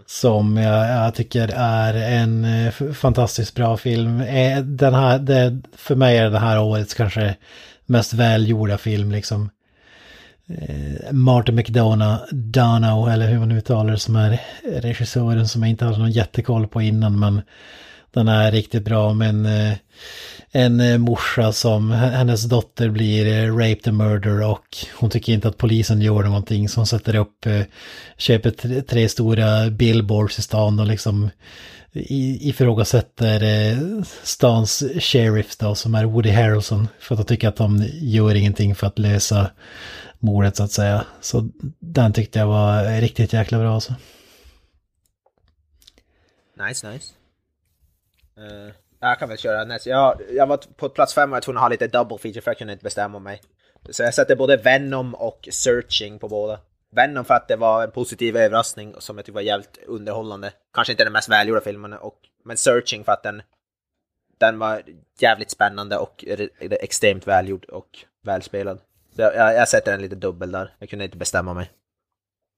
[0.05, 4.21] Som jag, jag tycker är en eh, fantastiskt bra film.
[4.21, 7.35] Eh, Den här, det, för mig är det här årets kanske
[7.85, 9.49] mest välgjorda film liksom.
[10.49, 14.39] Eh, Martin McDonough, Donough eller hur man uttalar det, som är
[14.81, 17.41] regissören som jag inte hade någon jättekoll på innan, men
[18.13, 19.13] den är riktigt bra.
[19.13, 19.77] Med eh,
[20.51, 25.47] en, en morsa som, hennes dotter blir eh, raped and murder och hon tycker inte
[25.47, 27.45] att polisen gör någonting så hon sätter upp,
[28.17, 31.29] köper tre, stora billboards i stan och liksom
[32.39, 33.77] ifrågasätter
[34.23, 38.75] stans sheriff då som är Woody Harrelson för att de tycker att de gör ingenting
[38.75, 39.49] för att lösa
[40.19, 41.05] mordet så att säga.
[41.21, 41.49] Så
[41.79, 43.93] den tyckte jag var riktigt jäkla bra alltså.
[46.67, 47.13] Nice, nice.
[48.37, 49.89] Uh, jag kan väl köra nästa.
[49.89, 52.51] Jag, jag var på plats fem och jag tvungen att ha lite double feature för
[52.51, 53.41] jag kunde inte bestämma mig.
[53.89, 56.59] Så jag sätter både Venom och Searching på båda.
[56.91, 60.53] Venom för att det var en positiv överraskning som jag tyckte var jävligt underhållande.
[60.73, 63.41] Kanske inte den mest välgjorda filmen, och, men Searching för att den,
[64.37, 64.83] den var
[65.19, 66.25] jävligt spännande och
[66.59, 67.89] extremt välgjord och
[68.23, 68.79] välspelad.
[69.17, 70.73] Så jag, jag, sätter en lite dubbel där.
[70.79, 71.71] Jag kunde inte bestämma mig.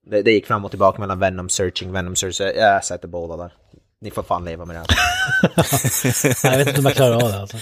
[0.07, 2.47] Det, det gick fram och tillbaka mellan Venom, Searching, Venom, Searching.
[2.55, 3.53] Jag sätter båda där.
[4.01, 4.79] Ni får fan leva med det.
[4.79, 6.47] Alltså.
[6.47, 7.57] Jag vet inte om jag klarar av det alltså.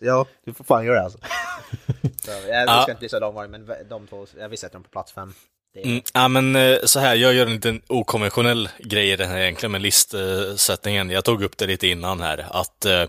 [0.00, 1.18] Ja, du får fan göra det alltså.
[2.24, 2.82] Så, jag Ja.
[2.82, 5.34] ska inte bli så långvarig, men de två, jag vill sätta dem på plats fem.
[5.74, 9.28] Är, Mm, ja, men eh, så här, jag gör en liten okonventionell grej i den
[9.30, 11.10] här egentligen med listsättningen.
[11.10, 13.04] Jag tog upp det lite innan här, att eh,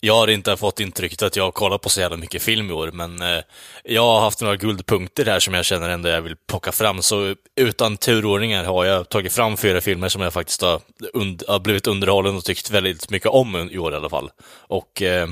[0.00, 2.72] jag har inte fått intrycket att jag har kollat på så jävla mycket film i
[2.72, 3.42] år, men eh,
[3.84, 7.02] jag har haft några guldpunkter här som jag känner ändå jag vill plocka fram.
[7.02, 10.80] Så utan turordningar har jag tagit fram fyra filmer som jag faktiskt har,
[11.14, 14.30] und- har blivit underhållen och tyckt väldigt mycket om i år i alla fall.
[14.50, 15.28] Och eh,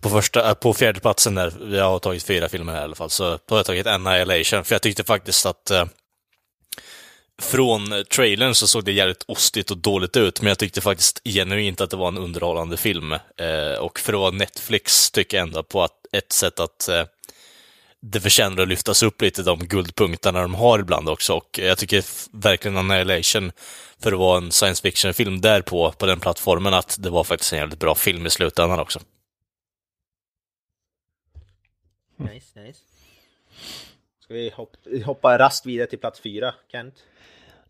[0.00, 2.94] på, första, eh, på fjärde platsen där, jag har tagit fyra filmer här i alla
[2.94, 5.84] fall, så har jag tagit Annihilation, för jag tyckte faktiskt att eh,
[7.40, 11.80] från trailern så såg det jävligt ostigt och dåligt ut, men jag tyckte faktiskt genuint
[11.80, 13.12] att det var en underhållande film.
[13.12, 17.04] Eh, och för att vara Netflix tycker jag ändå på att ett sätt att eh,
[18.00, 21.34] det förtjänar att lyftas upp lite, de guldpunkterna de har ibland också.
[21.34, 23.52] Och jag tycker verkligen Annihilation,
[23.98, 27.52] för att vara en science fiction-film där på, på den plattformen, att det var faktiskt
[27.52, 29.00] en jävligt bra film i slutändan också.
[32.16, 32.80] nice, nice.
[34.20, 36.94] Ska vi hoppa, hoppa raskt vidare till plats fyra, Kent?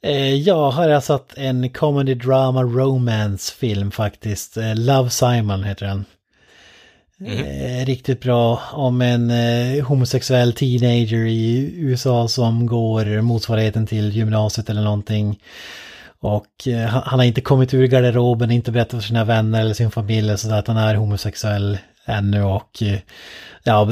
[0.02, 4.56] Eh, jag har jag satt en comedy drama romance film faktiskt.
[4.56, 6.04] Eh, Love Simon heter den.
[7.26, 9.30] Eh, riktigt bra om en
[9.82, 15.40] homosexuell teenager i USA som går motsvarigheten till gymnasiet eller någonting.
[16.20, 19.90] Och han, han har inte kommit ur garderoben, inte berättat för sina vänner eller sin
[19.90, 22.98] familj så att han är homosexuell ännu och eh,
[23.64, 23.88] ja,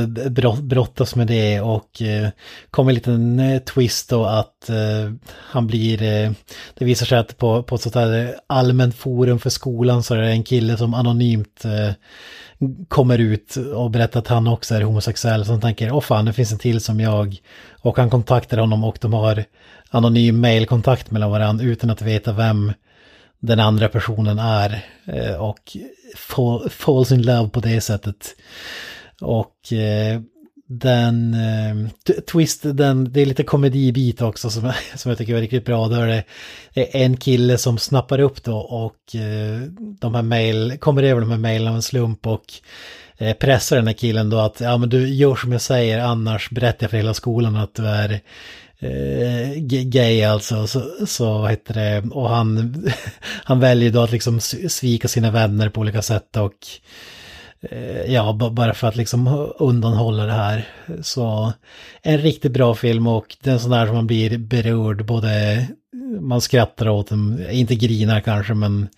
[0.60, 2.28] brottas med det och eh,
[2.70, 4.70] kommer en liten eh, twist då att
[5.34, 5.98] han blir,
[6.74, 10.18] det visar sig att på, på ett sånt här allmänt forum för skolan så är
[10.18, 11.64] det en kille som anonymt
[12.88, 15.44] kommer ut och berättar att han också är homosexuell.
[15.44, 17.36] Så han tänker, åh fan, det finns en till som jag.
[17.80, 19.44] Och han kontaktar honom och de har
[19.90, 22.72] anonym mailkontakt mellan varandra utan att veta vem
[23.38, 24.84] den andra personen är.
[25.38, 25.76] Och
[26.16, 28.36] fall, falls in love på det sättet.
[29.20, 30.20] Och eh,
[30.68, 31.90] den eh,
[32.32, 35.88] twist, den, det är lite komedibit också som, som jag tycker är riktigt bra.
[35.88, 36.06] Där
[36.74, 39.60] det är en kille som snappar upp då och eh,
[40.00, 42.44] de här mail, kommer över de här mailen av en slump och
[43.18, 46.50] eh, pressar den här killen då att ja men du gör som jag säger annars
[46.50, 48.20] berättar jag för hela skolan att du är
[48.80, 49.54] eh,
[49.84, 50.66] gay alltså.
[50.66, 52.74] Så, så heter det, och han,
[53.44, 56.54] han väljer då att liksom svika sina vänner på olika sätt och
[57.60, 60.68] Eh, Ja, bara för att liksom undanhålla det här.
[61.02, 61.52] Så
[62.02, 65.66] en riktigt bra film och det är en sån där som man blir berörd, både
[66.20, 68.88] man skrattar åt den, inte grinar kanske men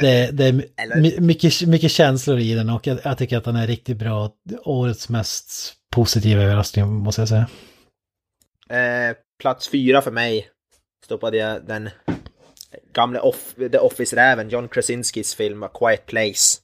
[0.00, 1.20] det, det är Eller?
[1.20, 4.30] mycket, mycket känslor i den och jag, jag tycker att den är riktigt bra.
[4.64, 7.46] Årets mest positiva överraskning måste jag säga.
[8.68, 10.50] Eh, plats fyra för mig
[11.04, 11.90] stoppade jag den
[12.92, 16.58] gamle off, The Office-räven, John Krasinskis film A Quiet Place.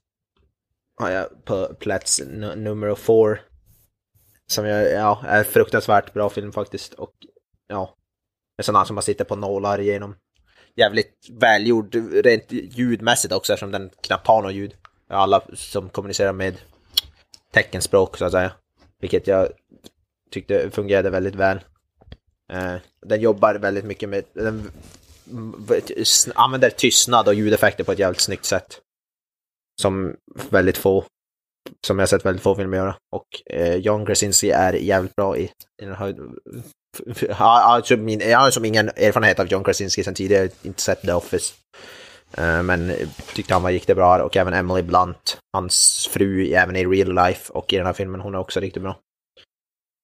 [1.01, 3.41] Har jag på plats n- nummer four.
[4.47, 6.95] Som jag, ja, är fruktansvärt bra film faktiskt.
[6.95, 7.13] Och
[7.69, 7.95] ja,
[8.59, 10.17] en sån här som man sitter på nålar genom,
[10.77, 11.95] jävligt välgjord
[12.25, 14.75] rent ljudmässigt också eftersom den knappt har något ljud.
[15.09, 16.61] Alla som kommunicerar med
[17.53, 18.53] teckenspråk så att säga.
[19.01, 19.49] Vilket jag
[20.31, 21.61] tyckte fungerade väldigt väl.
[22.53, 22.75] Eh,
[23.07, 24.71] den jobbar väldigt mycket med, den
[26.35, 28.81] använder tystnad och ljudeffekter på ett jävligt snyggt sätt.
[29.81, 30.17] Som
[30.51, 31.05] väldigt få,
[31.87, 32.97] som jag sett väldigt få filmer göra.
[33.13, 35.43] Och eh, John Krasinski är jävligt bra i,
[35.83, 36.15] i den här
[37.39, 41.13] Alltså, min, jag har som ingen erfarenhet av John Krasinski sen tidigare, inte sett The
[41.13, 41.55] Office.
[42.37, 42.93] Eh, men
[43.35, 47.53] tyckte han var riktigt bra och även Emily Blunt, hans fru även i real life
[47.53, 48.97] och i den här filmen, hon är också riktigt bra.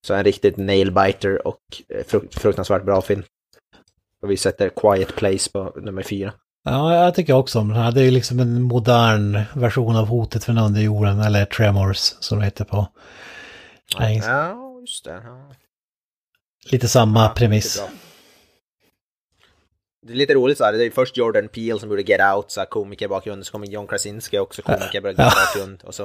[0.05, 1.61] Så en riktigt nailbiter och
[2.31, 3.23] fruktansvärt bra film.
[4.23, 6.33] Och vi sätter Quiet Place på nummer fyra.
[6.65, 7.93] Ja, jag tycker också om den här.
[7.93, 12.65] Det är liksom en modern version av Hotet från underjorden, eller Tremors som det heter
[12.65, 12.89] på
[14.01, 14.31] engelska.
[14.31, 15.23] Ja, just det.
[15.25, 15.55] Ja.
[16.71, 17.83] Lite samma ja, premiss.
[20.07, 22.51] Det är lite roligt så här, det är först Jordan Peele som gjorde Get Out,
[22.51, 26.05] så här, komikerbakgrund, så kommer John Krasinski också komikerbakgrund och så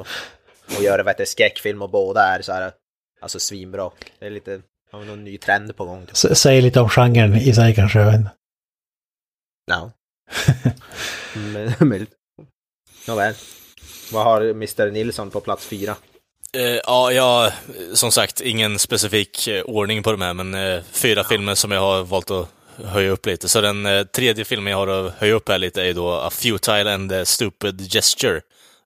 [0.77, 2.71] och gör du, skräckfilm och båda är så här,
[3.19, 3.91] alltså svinbra.
[4.19, 4.61] Det är lite,
[4.91, 6.05] har någon ny trend på gång.
[6.05, 6.37] Typ.
[6.37, 8.31] Säg lite om genren i sig kanske, jag vet inte.
[9.65, 9.91] Ja.
[11.85, 12.11] Möjligt.
[13.07, 13.33] Nåväl.
[14.11, 14.91] Vad har Mr.
[14.91, 15.95] Nilsson på plats fyra?
[16.57, 17.51] Uh, ja, jag
[17.93, 21.81] som sagt ingen specifik uh, ordning på de här, men uh, fyra filmer som jag
[21.81, 22.49] har valt att
[22.85, 23.49] höja upp lite.
[23.49, 26.93] Så den tredje filmen jag har att höja upp här lite är då A Futile
[26.93, 28.41] and a Stupid Gesture,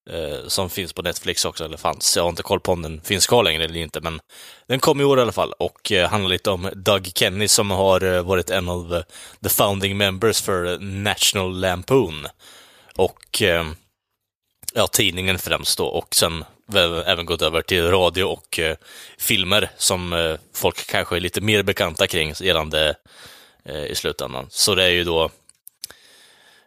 [0.10, 2.16] Eh, som finns på Netflix också, eller fanns.
[2.16, 4.20] Jag har inte koll på om den finns kvar längre eller inte, men
[4.68, 7.72] den kom i år i alla fall och eh, handlar lite om Doug Kenny som
[7.72, 9.04] har eh, varit en av
[9.44, 12.28] the founding members för National Lampoon.
[12.96, 13.42] Och
[14.74, 16.46] ja, tidningen främst då, och sen
[17.06, 18.76] även gått över till radio och eh,
[19.18, 22.96] filmer som eh, folk kanske är lite mer bekanta kring gällande
[23.66, 24.48] eh, i slutändan.
[24.50, 25.32] Så det är ju då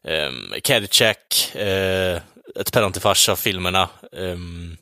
[0.05, 0.31] eh,
[0.63, 2.21] Caddyshack, eh,
[2.61, 4.77] ett päron till farsa-filmerna um, ehm,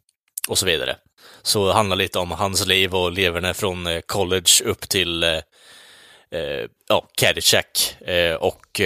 [0.49, 0.97] och så vidare.
[1.43, 6.67] Så det handlar lite om hans liv och leverne från eh, college upp till uh,
[6.89, 7.97] ja, Caddyshack
[8.39, 8.81] och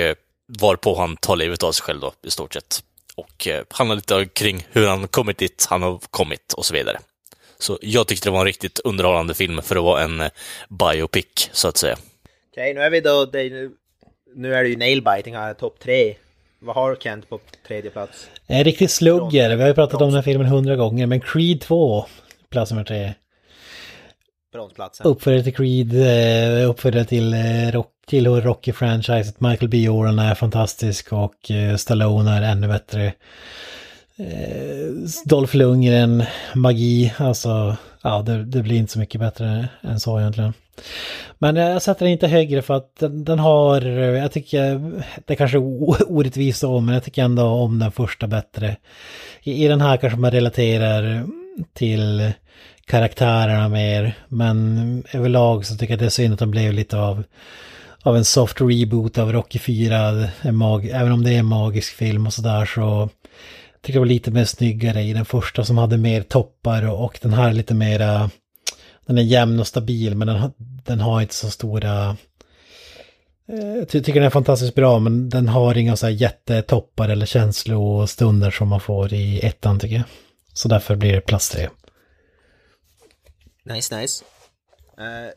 [0.60, 2.82] varpå han tar livet av sig själv då, i stort sett
[3.14, 6.98] och uh, handlar lite kring hur han kommit dit han har kommit och så vidare.
[7.58, 10.22] Så jag tyckte det var en riktigt underhållande film för att vara en
[10.68, 11.96] biopic, så att säga.
[12.50, 13.70] Okej, okay, nu är vi då, det,
[14.34, 16.16] nu är det ju nailbiting här, topp tre.
[16.60, 18.30] Vad har Kent på tredje plats?
[18.46, 21.60] En riktig slugger, vi har ju pratat om den här filmen hundra gånger, men Creed
[21.60, 22.06] 2,
[22.50, 23.14] plats nummer tre.
[24.52, 25.06] Bronsplatsen.
[25.06, 27.34] Uppföljare till Creed, eh, uppföljare till
[27.72, 29.40] Rock tillhör Rocky-franchiset.
[29.40, 29.78] Michael B.
[29.78, 33.06] Jordan är fantastisk och eh, Stallone är ännu bättre.
[34.16, 34.88] Eh,
[35.24, 40.52] Dolph Lundgren, magi, alltså ja, det, det, blir inte så mycket bättre än så egentligen.
[41.38, 44.78] Men jag sätter den inte högre för att den, den har, jag tycker,
[45.26, 48.76] det är kanske orättvist om, men jag tycker ändå om den första bättre.
[49.42, 51.26] I, I den här kanske man relaterar
[51.74, 52.32] till
[52.86, 57.24] karaktärerna mer, men överlag så tycker jag det är synd att de blev lite av
[58.02, 62.26] av en soft reboot av Rocky 4, mag, även om det är en magisk film
[62.26, 63.08] och sådär så
[63.80, 67.04] tycker jag det var lite mer snyggare i den första som hade mer toppar och,
[67.04, 68.30] och den här lite mera,
[69.06, 72.16] den är jämn och stabil men den, den har inte så stora
[73.48, 77.26] eh, jag tycker den är fantastiskt bra men den har inga så här jättetoppar eller
[77.26, 80.04] känslostunder som man får i ettan tycker jag.
[80.52, 81.68] Så därför blir det plats tre.
[83.64, 84.24] Nice, nice.
[84.98, 85.30] Eh, uh,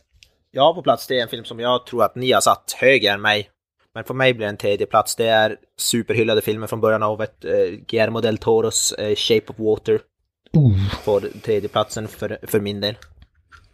[0.53, 3.11] Ja, på plats det är en film som jag tror att ni har satt högre
[3.11, 3.49] än mig.
[3.93, 5.15] Men för mig blir det en tredje plats.
[5.15, 7.51] Det är superhyllade filmer från början av ett eh,
[7.87, 9.93] Guillermo del Toros eh, Shape of Water.
[10.57, 11.03] Uh.
[11.05, 12.95] På tredjeplatsen för, för min del.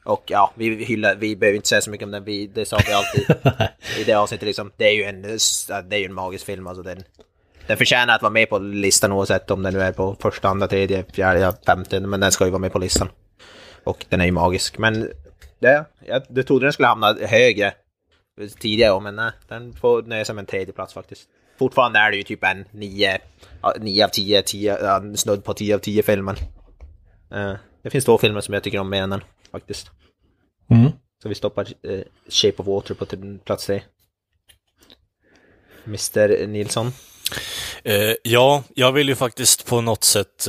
[0.06, 2.80] Och ja, vi hyllar, vi behöver inte säga så mycket om den, vi, det sa
[2.88, 3.36] vi alltid
[4.00, 4.72] i det avsnittet liksom.
[4.78, 5.22] Det är ju en,
[5.90, 6.84] det är ju en magisk film alltså.
[6.84, 7.04] Den,
[7.68, 10.68] den förtjänar att vara med på listan oavsett om den nu är på första, andra,
[10.68, 13.10] tredje, fjärde, femte, men den ska ju vara med på listan.
[13.84, 14.78] Och den är ju magisk.
[14.78, 15.12] Men
[15.60, 17.74] det, jag, jag trodde den skulle hamna högre
[18.60, 21.28] tidigare, men nej, den får nöja sig med en tredje plats faktiskt.
[21.60, 23.18] Fortfarande är det ju typ en 9,
[23.80, 24.78] 9 av 10, 10
[25.16, 26.36] snudd på 10 av 10 filmen.
[27.36, 29.22] Uh, det finns två filmer som jag tycker om mer än den
[29.52, 29.92] faktiskt.
[30.70, 30.92] Mm.
[31.24, 33.06] Så vi stoppar uh, Shape of Water på
[33.46, 33.82] plats 3.
[35.86, 36.88] Mr Nilsson?
[36.88, 40.48] Uh, ja, jag vill ju faktiskt på något sätt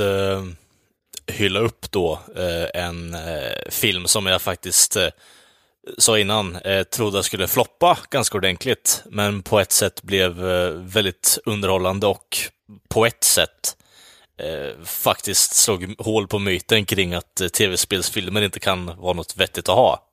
[1.31, 5.07] hylla upp då eh, en eh, film som jag faktiskt eh,
[5.97, 10.69] sa innan, eh, trodde jag skulle floppa ganska ordentligt, men på ett sätt blev eh,
[10.71, 12.37] väldigt underhållande och
[12.89, 13.77] på ett sätt
[14.37, 19.69] eh, faktiskt slog hål på myten kring att eh, tv-spelsfilmer inte kan vara något vettigt
[19.69, 20.05] att ha.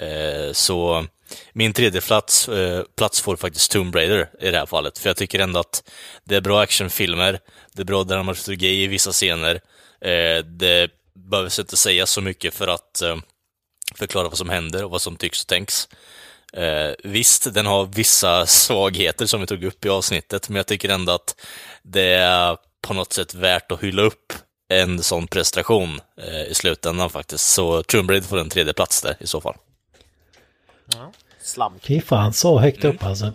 [0.00, 1.06] Eh, så
[1.52, 5.16] min tredje plats, eh, plats får faktiskt Tomb Raider i det här fallet, för jag
[5.16, 5.90] tycker ändå att
[6.24, 7.40] det är bra actionfilmer,
[7.72, 9.60] det är bra dramaturgi i vissa scener,
[10.00, 13.16] eh, det behövs inte säga så mycket för att eh,
[13.94, 15.88] förklara vad som händer och vad som tycks och tänks.
[16.52, 20.88] Eh, visst, den har vissa svagheter som vi tog upp i avsnittet, men jag tycker
[20.88, 21.40] ändå att
[21.82, 24.32] det är på något sätt värt att hylla upp
[24.68, 27.46] en sån prestation eh, i slutändan faktiskt.
[27.46, 29.54] Så Tomb Raider får en tredje plats där i så fall.
[31.40, 31.78] Slam.
[31.80, 33.32] Fy fan, så högt upp alltså.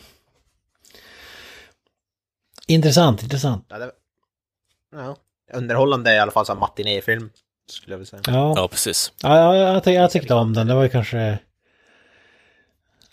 [2.68, 3.66] Intressant, intressant.
[3.70, 3.91] Ja, det...
[4.91, 5.18] ja.
[5.53, 7.30] Underhållande i alla fall, som matinéfilm.
[7.72, 8.22] Skulle jag vilja säga.
[8.28, 9.11] Ja, Ja, precis.
[9.24, 10.67] ja jag, jag, tyck, jag tyckte om den.
[10.67, 11.39] Det var ju kanske...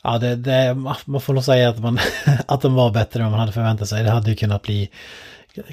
[0.03, 1.99] Ja, det, det, man får nog säga att, man,
[2.47, 4.05] att den var bättre än man hade förväntat sig.
[4.05, 4.91] Det hade ju kunnat bli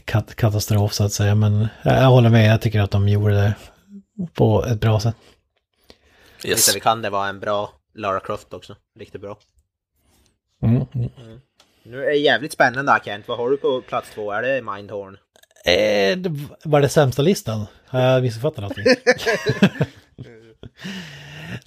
[0.05, 1.35] kat, katastrof så att säga.
[1.35, 3.53] Men jag, jag håller med, jag tycker att de gjorde det
[4.33, 5.15] på ett bra sätt.
[6.45, 6.49] Yes.
[6.49, 6.75] Yes.
[6.75, 8.75] vi kan det vara en bra Lara Croft också.
[8.99, 9.37] Riktigt bra.
[10.61, 10.85] Mm.
[10.95, 11.39] mm.
[11.83, 13.27] Nu är det jävligt spännande Kent.
[13.27, 14.31] Vad har du på plats två?
[14.31, 15.17] Är det Mindhorn?
[15.65, 16.17] Eh,
[16.63, 17.65] var det sämsta listan?
[17.87, 18.85] Har jag missuppfattat någonting?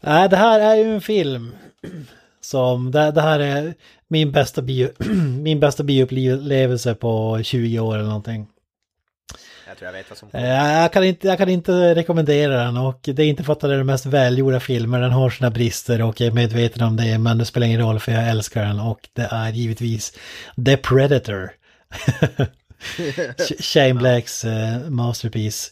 [0.01, 1.53] Nej, det här är ju en film
[2.41, 3.75] som, det, det här är
[4.09, 4.89] min bästa, bio,
[5.43, 8.47] min bästa bioupplevelse på 20 år eller någonting.
[9.69, 12.77] Jag tror jag vet vad som Eh, Jag kan, inte, jag kan inte rekommendera den
[12.77, 15.51] och det är inte för att det är den mest välgjorda filmen, den har sina
[15.51, 18.65] brister och jag är medveten om det, men det spelar ingen roll för jag älskar
[18.65, 20.13] den och det är givetvis
[20.67, 21.51] The Predator.
[23.39, 25.70] Sh- Shane Blacks eh, masterpiece.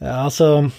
[0.00, 0.70] Alltså,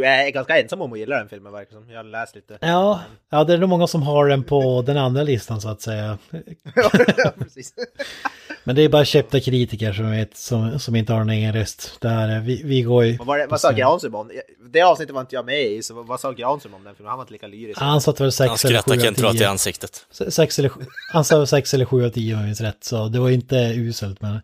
[0.00, 1.90] Du är ganska ensam om att gilla den filmen verkar som.
[1.90, 2.58] Jag har läst lite.
[2.60, 5.80] ja, ja, det är nog många som har den på den andra listan så att
[5.82, 6.18] säga.
[6.74, 6.90] ja,
[7.38, 7.74] precis.
[8.64, 11.96] Men det är bara köpta kritiker som, vet, som, som inte har en egen röst.
[12.00, 13.16] Det här, är- vi, vi går ju...
[13.16, 14.30] Vad, det, vad sa Granström om?
[14.72, 17.08] Det avsnittet var inte jag med i, så vad, vad sa Granström om den filmen?
[17.10, 17.80] Han var inte lika lyrisk.
[17.80, 19.48] Han satte väl Han sex eller sju skrattar av Kent rakt i tio.
[19.48, 20.06] ansiktet.
[20.28, 20.70] Sex eller,
[21.12, 23.56] han sa sex eller sju av tio om jag minns rätt, så det var inte
[23.56, 24.20] uselt.
[24.22, 24.40] Men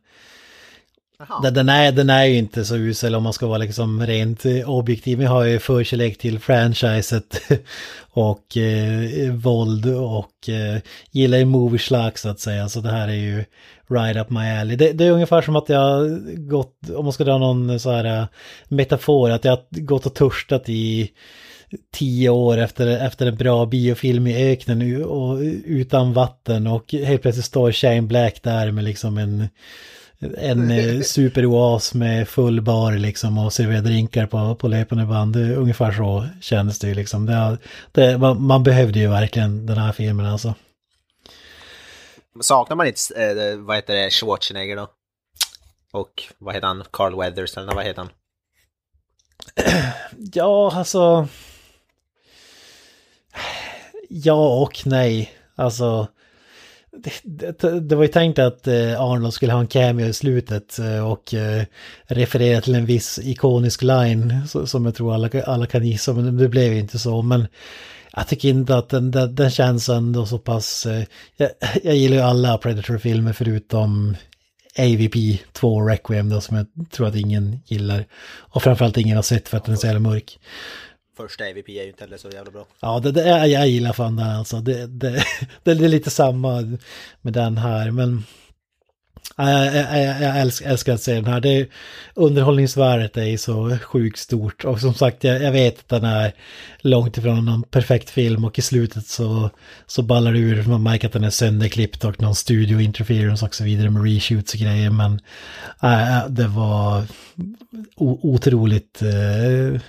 [1.19, 1.51] Aha.
[1.51, 4.71] den, är, den är ju inte så usel om man ska vara liksom rent eh,
[4.71, 5.19] objektiv.
[5.19, 7.43] Vi har ju förkärlek till franchiset
[8.11, 12.69] och eh, våld och eh, gillar ju movie så att säga.
[12.69, 13.45] Så det här är ju
[13.89, 14.77] right up my alley.
[14.77, 18.21] Det, det är ungefär som att jag gått, om man ska dra någon så här
[18.21, 18.27] eh,
[18.69, 21.11] metafor, att jag gått och törstat i
[21.93, 27.47] tio år efter, efter en bra biofilm i öknen och utan vatten och helt plötsligt
[27.47, 29.49] står Shane Black där med liksom en
[30.21, 35.37] en eh, superoas med full bar liksom och serverar drinkar på, på löpande band.
[35.37, 37.27] Ungefär så kändes det liksom.
[37.27, 37.59] Det,
[37.93, 40.55] det, man, man behövde ju verkligen den här filmen alltså.
[42.41, 44.89] Saknar man inte, eh, vad heter det, Schwarzenegger då?
[45.93, 46.85] Och vad heter han?
[46.91, 48.11] Carl Weathers eller vad heter han?
[50.33, 51.29] Ja, alltså...
[54.09, 55.33] Ja och nej.
[55.57, 56.09] Alltså...
[56.97, 60.79] Det, det, det var ju tänkt att eh, Arnold skulle ha en cameo i slutet
[60.79, 61.65] eh, och eh,
[62.07, 66.49] referera till en viss ikonisk line som jag tror alla, alla kan gissa, men det
[66.49, 67.23] blev ju inte så.
[67.23, 67.47] Men
[68.13, 70.87] jag tycker inte att den, den, den känns ändå så pass...
[71.37, 71.51] Jag,
[71.83, 74.17] jag gillar ju alla Predator-filmer förutom
[74.79, 78.05] AVP 2 Requiem då, som jag tror att ingen gillar.
[78.37, 80.39] Och framförallt ingen har sett för att den är så jävla mörk.
[81.17, 82.67] Första EVP är ju inte heller så jävla bra.
[82.81, 84.57] Ja, det, det är, jag gillar fan den alltså.
[84.57, 85.25] Det, det,
[85.63, 86.79] det, är lite samma
[87.21, 88.25] med den här, men
[89.37, 91.41] ja, Jag, jag, jag, jag älskar, älskar att se den här.
[91.41, 91.67] Det är,
[92.15, 94.65] underhållningsvärdet är ju så sjukt stort.
[94.65, 96.33] Och som sagt, jag, jag vet att den är
[96.79, 99.51] långt ifrån någon perfekt film och i slutet så,
[99.87, 100.63] så ballar det ur.
[100.63, 104.55] Man märker att den är sönderklippt och någon studio interference och så vidare med reshoots
[104.55, 104.91] och grejer.
[104.91, 105.21] Men
[105.83, 107.05] äh, det var
[107.97, 109.81] otroligt eh,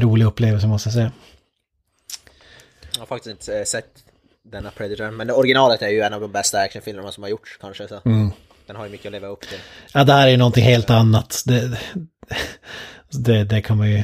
[0.00, 1.12] rolig upplevelse måste jag säga.
[2.92, 4.04] Jag har faktiskt inte eh, sett
[4.42, 7.88] denna Predator, men originalet är ju en av de bästa actionfilmerna som har gjorts kanske.
[7.88, 8.00] Så.
[8.66, 9.58] Den har ju mycket att leva upp till.
[9.92, 11.42] Ja, det här är ju någonting helt annat.
[11.46, 11.78] Det,
[13.10, 14.02] det, det kan man ju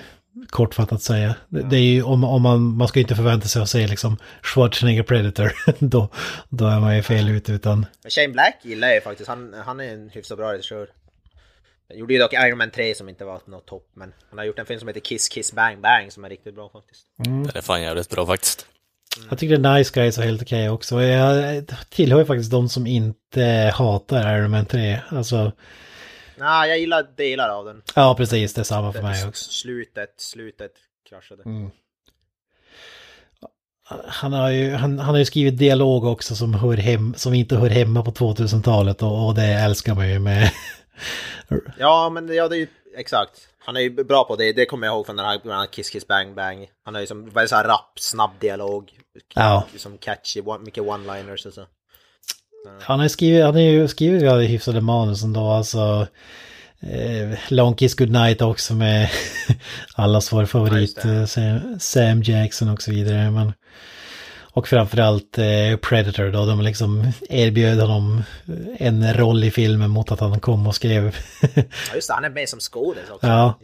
[0.51, 1.35] kortfattat säga.
[1.49, 3.87] Det, det är ju, om, om man, man ska ju inte förvänta sig att se
[3.87, 6.09] liksom Schwarzenegger Predator, då,
[6.49, 7.87] då är man ju fel ute utan...
[8.09, 10.89] Shane Black gillar jag ju faktiskt, han, han är en hyfsat bra regissör.
[11.95, 14.59] Gjorde ju dock Iron Man 3 som inte var något topp, men han har gjort
[14.59, 17.07] en film som heter Kiss Kiss Bang Bang som är riktigt bra faktiskt.
[17.17, 18.67] Den är fan jävligt bra faktiskt.
[19.29, 21.03] Jag tycker Nice Guys är helt okej också.
[21.03, 25.01] Jag tillhör ju faktiskt de som inte hatar Iron Man 3.
[25.09, 25.53] Alltså,
[26.37, 27.83] Nej, jag gillar delar av den.
[27.95, 29.51] ja precis, det är samma för mig också.
[29.51, 30.73] Slutet, slutet
[31.09, 31.43] kraschade.
[34.07, 37.57] Han har ju, han, han har ju skrivit dialog också som, hör hem, som inte
[37.57, 40.51] hör hemma på 2000-talet och, och det älskar man ju med.
[41.79, 43.49] Ja, men ja, det är ju exakt.
[43.65, 45.71] Han är ju bra på det, det kommer jag ihåg från den här bland annat
[45.71, 46.69] Kiss Kiss Bang Bang.
[46.85, 48.93] Han har ju som väldigt så här rapp, snabb dialog.
[49.35, 49.65] Ja.
[49.77, 51.67] Som catchy, one, mycket one-liners och så.
[52.81, 56.07] Han har skrivit, han har ju skrivit ganska hyfsade manus ändå, alltså.
[56.83, 59.11] Eh, Long Kiss Goodnight också med
[59.95, 63.31] allas vår favorit Ja, eh, Sam, Sam Jackson och så vidare.
[63.31, 63.53] Men,
[64.53, 68.23] och framförallt eh, Predator då, de liksom erbjöd honom
[68.79, 71.17] en roll i filmen mot att han kom och skrev
[71.55, 73.27] Ja just det, han är med som skådis också.
[73.27, 73.59] Ja.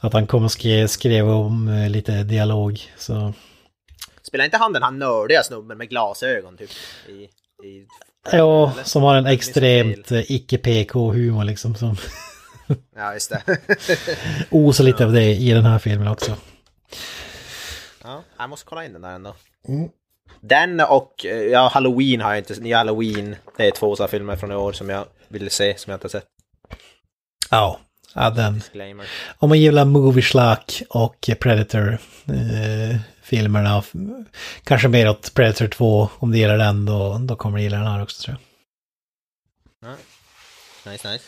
[0.00, 2.80] att han kom och skrev, skrev om eh, lite dialog.
[2.98, 3.32] Så
[4.22, 6.70] Spelar inte han den här nördiga snubben med glasögon typ?
[7.08, 7.12] I,
[7.66, 7.86] i,
[8.32, 11.74] ja, som har en extremt eh, icke-PK-humor liksom.
[11.74, 11.96] Som
[12.96, 13.42] Ja just det.
[14.50, 16.36] osar lite av det i den här filmen också.
[18.04, 19.34] ja, jag måste kolla in den där ändå.
[19.68, 19.88] Mm.
[20.40, 23.36] Den och, eh, ja Halloween har jag inte, nya Halloween.
[23.56, 26.04] Det är två sådana filmer från i år som jag ville se, som jag inte
[26.04, 26.26] har sett.
[27.50, 27.80] Ja,
[28.14, 28.54] ja den.
[28.54, 29.06] Disclaimer.
[29.38, 32.96] Om man gillar Movie Slack och Predator eh,
[34.64, 37.86] kanske mer åt Predator 2, om du gillar den då, då kommer du gilla den
[37.86, 39.96] här också tror jag.
[40.92, 41.24] Nice, nice.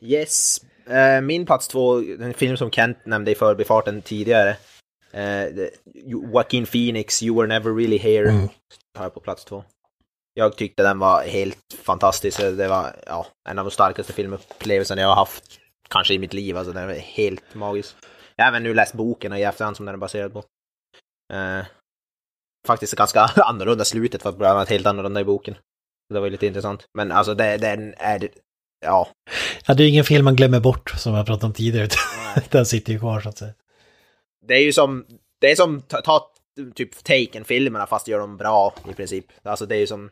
[0.00, 0.60] Yes.
[0.90, 4.56] Eh, min plats två, en film som Kent nämnde i förbifarten tidigare.
[5.14, 8.48] Uh, Joaquin Phoenix, You Were Never Really Here, Mm.
[8.98, 9.64] har jag på plats två.
[10.34, 12.38] Jag tyckte den var helt fantastisk.
[12.40, 16.56] Det var ja, en av de starkaste filmupplevelserna jag har haft, kanske i mitt liv.
[16.56, 17.96] Alltså, den var helt magisk.
[18.36, 20.38] Jag har även nu läst boken i efterhand som den är baserad på.
[21.34, 21.64] Eh,
[22.66, 25.54] faktiskt ganska annorlunda slutet, för att bland annat helt annorlunda i boken.
[26.14, 26.84] Det var ju lite intressant.
[26.94, 28.28] Men alltså det, den är...
[28.86, 29.08] Ja.
[29.66, 31.88] Ja, det är ingen film man glömmer bort som jag pratade om tidigare,
[32.50, 33.52] den sitter ju kvar så att säga.
[34.48, 35.06] Det är ju som...
[35.38, 36.30] Det är som ta, ta
[36.74, 39.26] typ Taken-filmerna fast gör dem bra i princip.
[39.42, 40.10] Alltså det är ju som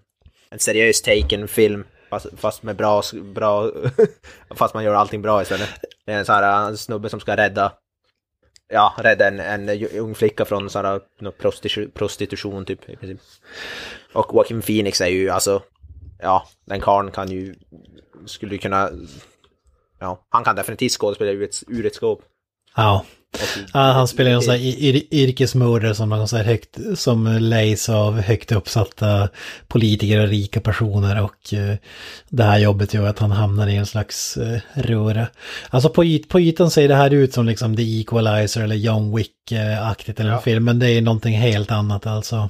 [0.50, 3.02] en seriös Taken-film fast, fast med bra...
[3.34, 3.70] bra
[4.50, 5.68] fast man gör allting bra istället.
[6.04, 7.72] Det är en sån här en snubbe som ska rädda...
[8.68, 13.20] Ja, rädda en, en ung flicka från sån här prostitu, prostitution typ i princip.
[14.12, 15.62] Och Joaquin Phoenix är ju alltså...
[16.18, 17.54] Ja, den karln kan ju...
[18.26, 18.90] Skulle ju kunna...
[19.98, 22.22] Ja, han kan definitivt skådespela ur ett, ur ett skåp.
[22.76, 22.94] Ja.
[22.94, 23.23] Oh
[23.72, 27.88] ja, han spelar någon sån här yr- yrkesmördare som någon sån här högt, som lejs
[27.88, 29.28] av högt uppsatta
[29.68, 31.76] politiker och rika personer och eh,
[32.28, 35.26] det här jobbet gör att han hamnar i en slags eh, röra.
[35.70, 39.16] Alltså på, yt, på ytan ser det här ut som liksom The Equalizer eller John
[39.18, 40.36] Wick-aktigt eller Ja.
[40.36, 42.48] en film, men det är någonting helt annat alltså.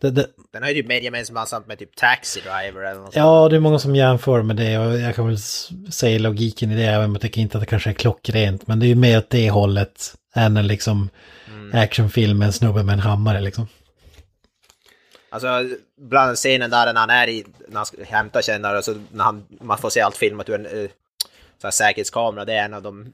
[0.00, 0.26] Det, det,
[0.58, 3.16] Den har ju typ mer gemensamt med typ Taxi Driver eller något sånt.
[3.16, 5.38] Ja, det är många som jämför med det och jag kan väl
[5.92, 8.66] säga logiken i det, även om jag tycker inte att det kanske är klockrent.
[8.66, 11.08] Men det är ju mer åt det hållet än en liksom
[11.72, 13.68] actionfilm med en snubbe med en hammare liksom.
[15.30, 15.48] Alltså,
[16.00, 19.46] bland scenen där när han är i, när han ska hämta kännare, alltså när han,
[19.60, 20.88] man får se allt filmat ur en uh,
[21.58, 23.12] så här säkerhetskamera, det är en av de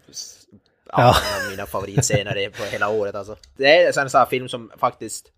[0.92, 3.36] ja, av mina favoritscener på hela året alltså.
[3.57, 5.30] Det är en sån här film som faktiskt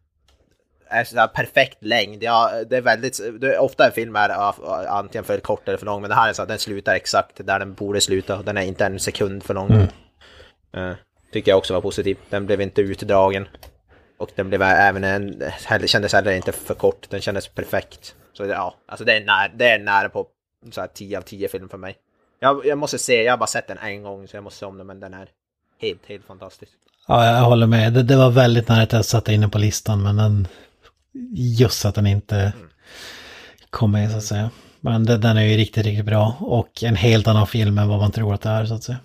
[0.88, 2.22] är så här perfekt längd.
[2.22, 4.54] Ja, det är väldigt, det är ofta en film är ja,
[4.88, 7.46] antingen för kort eller för lång, men det här är så att den slutar exakt
[7.46, 8.42] där den borde sluta.
[8.42, 9.70] Den är inte en sekund för lång.
[10.72, 10.92] Eh,
[11.32, 12.16] tycker jag också var positiv.
[12.30, 13.48] Den blev inte utdragen.
[14.18, 18.14] Och den blev även en, heller, kändes heller inte för kort, den kändes perfekt.
[18.32, 20.26] Så ja, alltså det är nära, det är nära på
[20.70, 21.96] så här 10 av 10 film för mig.
[22.40, 24.66] Jag, jag måste se, jag har bara sett den en gång så jag måste se
[24.66, 25.28] om den, men den är
[25.80, 26.72] helt, helt fantastisk.
[27.08, 27.92] Ja, jag håller med.
[27.92, 30.48] Det, det var väldigt nära att jag satte in den på listan, men den...
[31.32, 32.52] Just att den inte
[33.70, 34.50] kom med så att säga.
[34.80, 36.36] Men den, den är ju riktigt, riktigt bra.
[36.40, 38.98] Och en helt annan film än vad man tror att det är så att säga.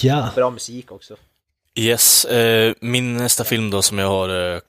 [0.00, 0.30] Ja.
[0.34, 1.16] Bra musik också.
[1.74, 4.60] Yes, eh, min nästa film då som jag har eh,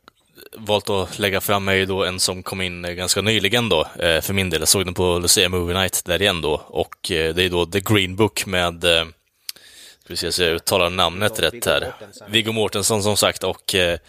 [0.58, 3.88] valt att lägga fram är ju då en som kom in eh, ganska nyligen då,
[4.00, 4.62] eh, för min del.
[4.62, 7.66] Jag såg den på Lucia Movie Night där igen då, och eh, det är då
[7.66, 9.06] The Green Book med, eh,
[10.04, 11.94] ska vi se så jag uttalar namnet rätt här.
[12.28, 14.00] Viggo Mortensen som sagt och eh,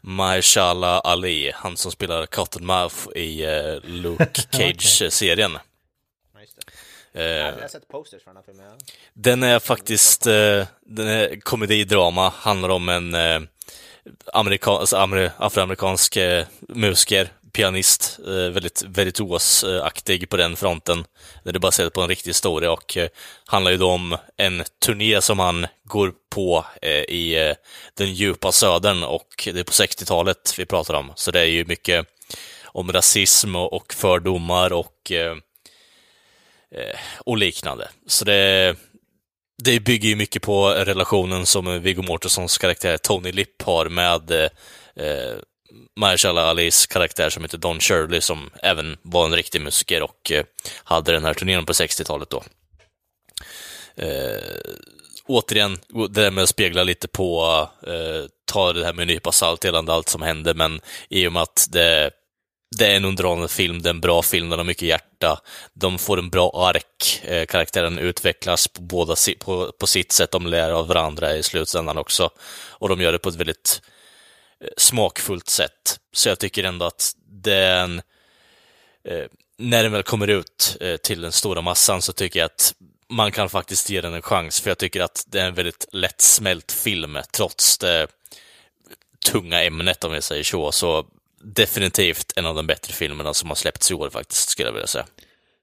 [0.00, 5.58] Mahershala Ali, han som spelar Cottonmouth i eh, Luke Cage-serien.
[7.14, 8.42] Eh, Jag har sett posters för den
[9.14, 9.42] filmen.
[9.42, 13.40] Är faktiskt eh, den är komedidrama, handlar om en eh,
[14.32, 21.04] amerikan, alltså amer, afroamerikansk eh, musiker, pianist, eh, väldigt virtuosaktig på den fronten.
[21.44, 23.08] Det är baserat på en riktig historia och eh,
[23.46, 27.54] handlar ju då om en turné som han går på eh, i
[27.94, 31.12] den djupa södern och det är på 60-talet vi pratar om.
[31.14, 32.06] Så det är ju mycket
[32.64, 35.12] om rasism och, fördomar och
[37.18, 37.88] och liknande.
[38.06, 38.76] Så det,
[39.64, 45.36] det bygger ju mycket på relationen som Viggo Mortensons karaktär Tony Lipp har med, eh,
[45.96, 50.44] Mahershala Alis karaktär som heter Don Shirley som även var en riktig musiker och eh,
[50.84, 52.42] hade den här turnén på 60-talet då.
[53.96, 54.60] Eh,
[55.26, 59.32] återigen, det där med att spegla lite på, eh, ta det här med en nypa
[59.32, 62.10] salt gällande allt som hände, men i och med att det,
[62.78, 65.40] det är en underhållande film, det är en bra film, den har mycket hjärta,
[65.72, 70.46] de får en bra ark, eh, karaktären utvecklas på, båda, på, på sitt sätt, de
[70.46, 72.30] lär av varandra i slutändan också,
[72.70, 73.91] och de gör det på ett väldigt eh,
[74.76, 76.00] smakfullt sätt.
[76.12, 78.02] Så jag tycker ändå att den,
[79.04, 79.24] eh,
[79.58, 82.74] när den väl kommer ut eh, till den stora massan så tycker jag att
[83.08, 85.86] man kan faktiskt ge den en chans, för jag tycker att det är en väldigt
[85.92, 88.06] lättsmält film, trots det
[89.30, 90.72] tunga ämnet, om jag säger så.
[90.72, 91.06] Så
[91.42, 94.86] definitivt en av de bättre filmerna som har släppts i år faktiskt, skulle jag vilja
[94.86, 95.06] säga.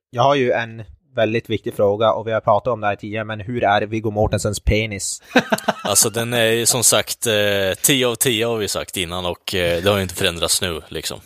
[0.10, 0.84] Jag har ju en
[1.16, 4.12] väldigt viktig fråga och vi har pratat om det här tidigare, men hur är Viggo
[4.12, 5.22] Mortensens penis?
[5.84, 7.34] alltså den är som sagt eh,
[7.82, 10.82] 10 av 10 har vi sagt innan och eh, det har ju inte förändrats nu
[10.88, 11.20] liksom.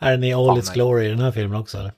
[0.00, 1.92] Är den i all its glory i den här filmen också eller?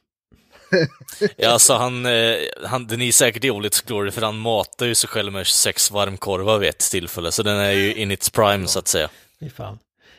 [1.37, 4.87] ja, alltså han, eh, han, den är säkert i all its glory för han matar
[4.87, 8.31] ju sig själv med sex varmkorvar vid ett tillfälle, så den är ju in its
[8.31, 9.09] prime så att säga.
[9.41, 9.79] Fy fan.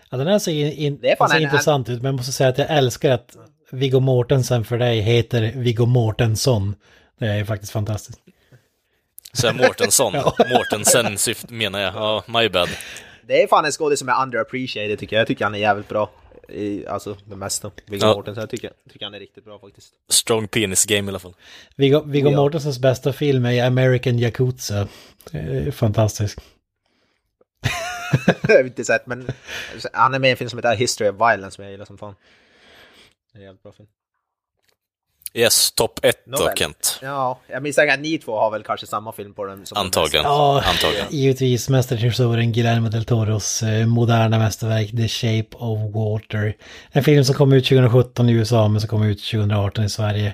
[0.10, 2.70] Ja, den här ser, in, ser en, intressant ut, men jag måste säga att jag
[2.70, 3.36] älskar att
[3.72, 6.76] Viggo Mortensen för dig heter Viggo Mortensson.
[7.20, 8.20] Det är ju faktiskt fantastiskt.
[9.34, 10.14] Så Mårtensson,
[10.50, 12.70] Mårtensen syft menar jag, ja, my bad.
[13.28, 15.22] Det är fan en skådis som är underappreciated tycker jag.
[15.22, 16.10] Jag tycker han är jävligt bra
[16.50, 17.72] i alltså det mesta.
[17.86, 18.14] Viggo ja.
[18.14, 19.94] Mortensen, jag tycker, tycker han är riktigt bra faktiskt.
[20.10, 21.36] Strong penis game i alla fall.
[21.76, 22.36] Viggo, Viggo ja.
[22.36, 24.88] Mortensens bästa film är American Yakuza.
[25.72, 26.40] Fantastisk.
[28.42, 29.28] jag har inte sett, men
[29.94, 31.98] han är med i en film som heter History of Violence som jag gillar som
[31.98, 32.16] fan.
[33.34, 33.88] Det är jävligt bra film.
[35.34, 37.00] Yes, topp ett då Kent.
[37.02, 39.66] Ja, jag misstänker att ni två har väl kanske samma film på den.
[39.66, 40.26] Som Antagligen.
[40.26, 41.08] Ja, Antagligen.
[41.10, 46.56] givetvis mästerregissören Guillermo del Toros eh, moderna mästerverk The Shape of Water.
[46.92, 50.34] En film som kom ut 2017 i USA men som kom ut 2018 i Sverige.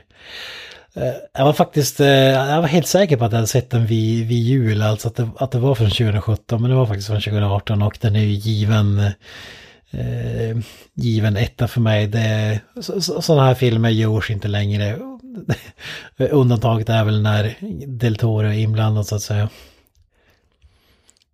[0.93, 3.85] Eh, jag var faktiskt, eh, jag var helt säker på att jag hade sett den
[3.85, 7.07] vid, vid jul, alltså att det, att det var från 2017, men det var faktiskt
[7.07, 9.11] från 2018 och den är ju given
[9.91, 10.57] eh,
[10.93, 12.07] given etta för mig.
[12.07, 14.99] Det, så, så, sådana här filmer görs inte längre.
[16.17, 17.55] Undantaget är väl när
[17.87, 19.49] Del Toro är inblandad så att säga.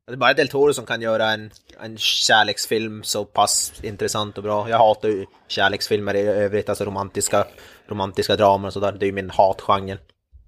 [0.07, 1.51] Det är bara Del Toro som kan göra en,
[1.81, 4.69] en kärleksfilm så pass intressant och bra.
[4.69, 7.45] Jag hatar ju kärleksfilmer i övrigt, alltså romantiska,
[7.87, 8.91] romantiska dramer och sådär.
[8.91, 9.97] Det är ju min hatgenre.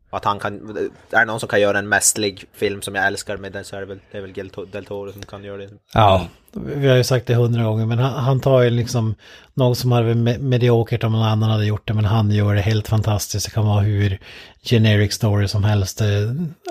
[0.09, 0.77] Att han kan,
[1.11, 3.75] är det någon som kan göra en mästerlig film som jag älskar med den så
[3.75, 4.33] är det väl, det är väl
[4.71, 5.69] Del Toro som kan göra det.
[5.93, 9.15] Ja, vi har ju sagt det hundra gånger, men han, han, tar ju liksom
[9.53, 12.61] något som hade varit mediokert om någon annan hade gjort det, men han gör det
[12.61, 13.45] helt fantastiskt.
[13.45, 14.19] Det kan vara hur
[14.63, 16.01] generic story som helst.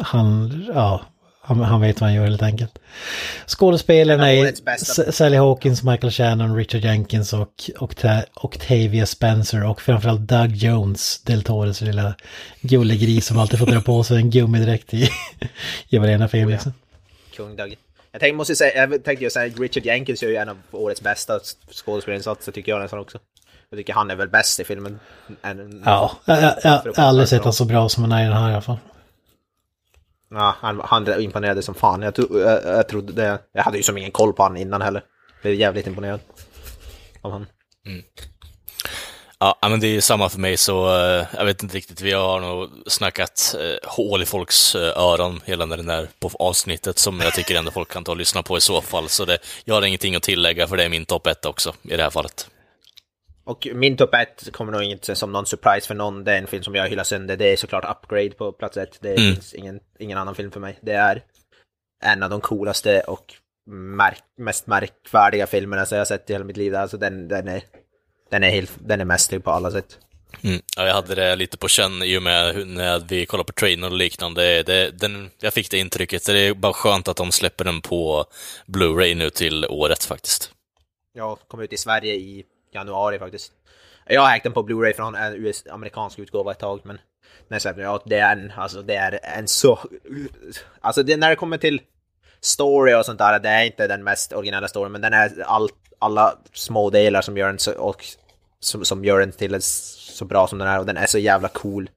[0.02, 1.00] Han, ja,
[1.40, 2.78] han, han, vet vad han gör helt enkelt.
[3.46, 7.94] Skådespelarna är Sally Hawkins, Michael Shannon, Richard Jenkins och, och
[8.34, 12.14] Octavia Spencer och framförallt Doug Jones, Del Tores lilla
[12.60, 15.08] gullegris som alltid får dra på sig en gummidräkt i,
[15.88, 16.48] i varenda film.
[16.48, 16.52] Oh.
[16.52, 16.72] Liksom.
[17.36, 17.76] Kung Doug.
[18.14, 21.40] Jag tänkte, måste säga, jag tänkte säga Richard Jenkins är ju en av årets bästa
[21.70, 23.18] skådespelarinsatser tycker jag nästan också.
[23.70, 25.00] Jag tycker han är väl bäst i filmen.
[25.42, 28.28] En, ja, jag, jag, jag har aldrig sett honom så bra som han är i
[28.28, 28.78] den här i alla fall.
[30.30, 32.02] Ja, han, han imponerade som fan.
[32.02, 33.38] Jag, tro, jag, jag trodde det.
[33.52, 35.02] Jag hade ju som ingen koll på honom innan heller.
[35.32, 36.20] Jag blev jävligt imponerad
[37.20, 37.46] av honom.
[37.86, 38.02] Mm.
[39.38, 42.00] Ja, men det är samma för mig, så uh, jag vet inte riktigt.
[42.00, 46.98] Vi har nog snackat uh, hål i folks uh, öron hela den där på avsnittet,
[46.98, 49.08] som jag tycker ändå folk kan ta och lyssna på i så fall.
[49.08, 51.96] Så det, jag har ingenting att tillägga, för det är min topp ett också i
[51.96, 52.48] det här fallet.
[53.44, 56.24] Och min topp ett kommer nog inte som någon surprise för någon.
[56.24, 57.36] Det är en film som jag hyllar sönder.
[57.36, 58.98] Det är såklart Upgrade på plats ett.
[59.00, 59.34] Det mm.
[59.34, 60.78] finns ingen, ingen annan film för mig.
[60.80, 61.22] Det är
[62.04, 63.34] en av de coolaste och
[63.70, 66.74] märk, mest märkvärdiga filmerna som jag har sett i hela mitt liv.
[66.74, 67.62] Alltså den, den är,
[68.30, 69.98] den är, helt, den är mästerlig på alla sätt.
[70.42, 70.60] Mm.
[70.76, 73.86] Ja, jag hade det lite på känn i och med när vi kollade på trainer
[73.86, 74.62] och liknande.
[74.62, 76.26] Det, den, jag fick det intrycket.
[76.26, 78.24] Det är bara skönt att de släpper den på
[78.66, 80.50] Blu-ray nu till året faktiskt.
[81.12, 83.52] Ja, kom ut i Sverige i januari faktiskt.
[84.06, 86.98] Jag har ägt den på Blu-ray från en US amerikansk utgåva ett tag, men
[87.48, 89.78] när jag ja, det är en, alltså det är en så...
[90.80, 91.80] Alltså det, när det kommer till
[92.44, 95.68] story och sånt där, det är inte den mest originella storyn, men den är all,
[95.98, 98.04] alla små delar som gör den så, och
[98.60, 101.18] som, som gör den till en så bra som den är och den är så
[101.18, 101.90] jävla cool.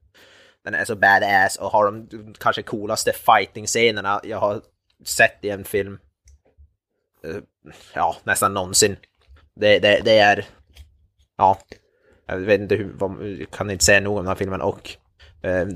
[0.64, 4.60] Den är så badass och har de kanske coolaste fighting-scenerna jag har
[5.04, 5.98] sett i en film.
[7.24, 7.36] Eh,
[7.94, 8.96] ja, nästan någonsin.
[9.54, 10.46] Det, det, det är
[11.36, 11.58] ja,
[12.26, 13.12] jag vet inte hur, vad,
[13.50, 14.90] kan inte säga nog om den här filmen och
[15.42, 15.66] eh,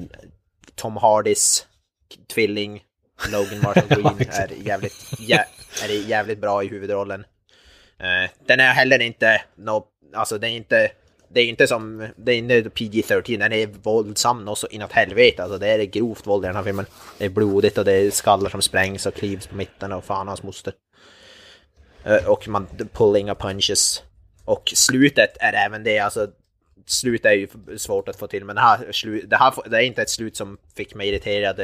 [0.74, 1.66] Tom Hardys
[2.34, 2.84] tvilling
[3.32, 5.44] Logan Marshall Green är jävligt, jä,
[5.84, 7.24] är jävligt bra i huvudrollen.
[7.98, 10.90] Eh, den är heller inte no, alltså det är inte
[11.28, 15.42] det är inte som, det är inte PG-13, den är våldsam och så inåt helvete.
[15.42, 16.86] Alltså det är grovt våld i den här filmen.
[17.18, 20.28] Det är blodigt och det är skallar som sprängs och klivs på mitten och fan
[20.28, 20.72] hans moster.
[22.04, 24.02] Eh, och man pulling of punches.
[24.44, 26.28] Och slutet är även det, alltså
[26.86, 29.80] Slut är ju svårt att få till, men det här, slu, det här det är
[29.80, 31.60] inte ett slut som fick mig irriterad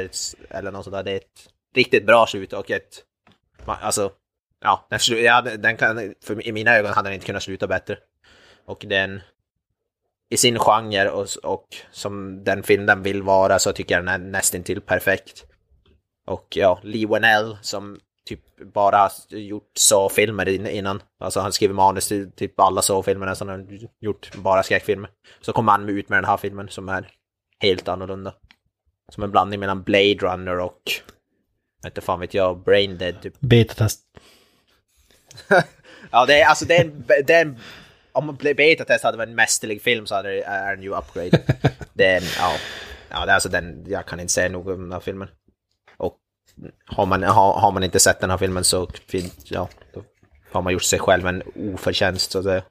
[0.50, 1.02] eller något sånt där.
[1.02, 3.04] Det är ett riktigt bra slut och ett,
[3.64, 4.12] alltså,
[4.62, 7.98] ja, den, ja, den kan, för, i mina ögon hade den inte kunnat sluta bättre.
[8.64, 9.20] Och den,
[10.30, 14.14] i sin genre och, och som den film den vill vara så tycker jag den
[14.14, 15.44] är nästintill perfekt.
[16.26, 21.02] Och ja, Lee Wanell som typ bara gjort så-filmer innan.
[21.20, 23.48] Alltså han skriver manus till typ alla så-filmer nästan.
[23.48, 25.10] Han har gjort bara skräckfilmer.
[25.40, 27.10] Så kommer han ut med den här filmen som är
[27.60, 28.34] helt annorlunda.
[29.12, 30.82] Som en blandning mellan Blade Runner och...
[31.86, 33.34] Inte fan vet jag, Brain Dead typ.
[33.40, 34.00] Betatest.
[36.10, 37.58] ja, det är alltså det är en, det är en
[38.12, 41.42] om Betatest hade varit en mästerlig film så hade det, är den ju upgrade.
[41.92, 42.52] det är en, ja,
[43.10, 45.28] ja det är alltså den, jag kan inte säga nog om den här filmen.
[46.86, 48.88] Har man, har, har man inte sett den här filmen så
[49.44, 50.02] ja, då
[50.52, 51.42] har man gjort sig själv en
[51.74, 52.64] oförtjänst så det.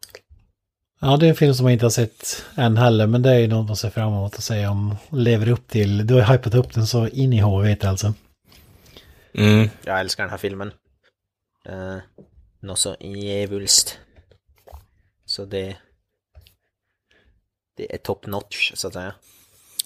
[1.00, 3.40] Ja, det är en film som jag inte har sett än heller, men det är
[3.40, 6.08] ju något man ser fram emot att se om lever upp till.
[6.08, 8.14] Du har hypat upp den så in i HV alltså.
[9.34, 9.70] Mm.
[9.86, 10.72] Jag älskar den här filmen.
[11.70, 11.98] Uh,
[12.60, 14.00] något så djävulskt.
[15.26, 15.78] Så det,
[17.78, 19.14] det är top notch så att säga.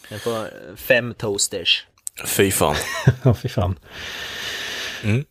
[0.09, 1.87] Den får fem toasters.
[2.25, 2.75] Fy fan.
[3.23, 3.79] Ja, fy fan.
[5.03, 5.25] Mm.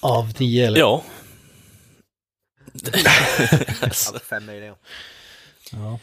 [0.00, 0.78] Av tio eller?
[0.78, 1.02] Ja.
[4.30, 4.74] Fem möjliga.
[5.72, 5.98] Ja.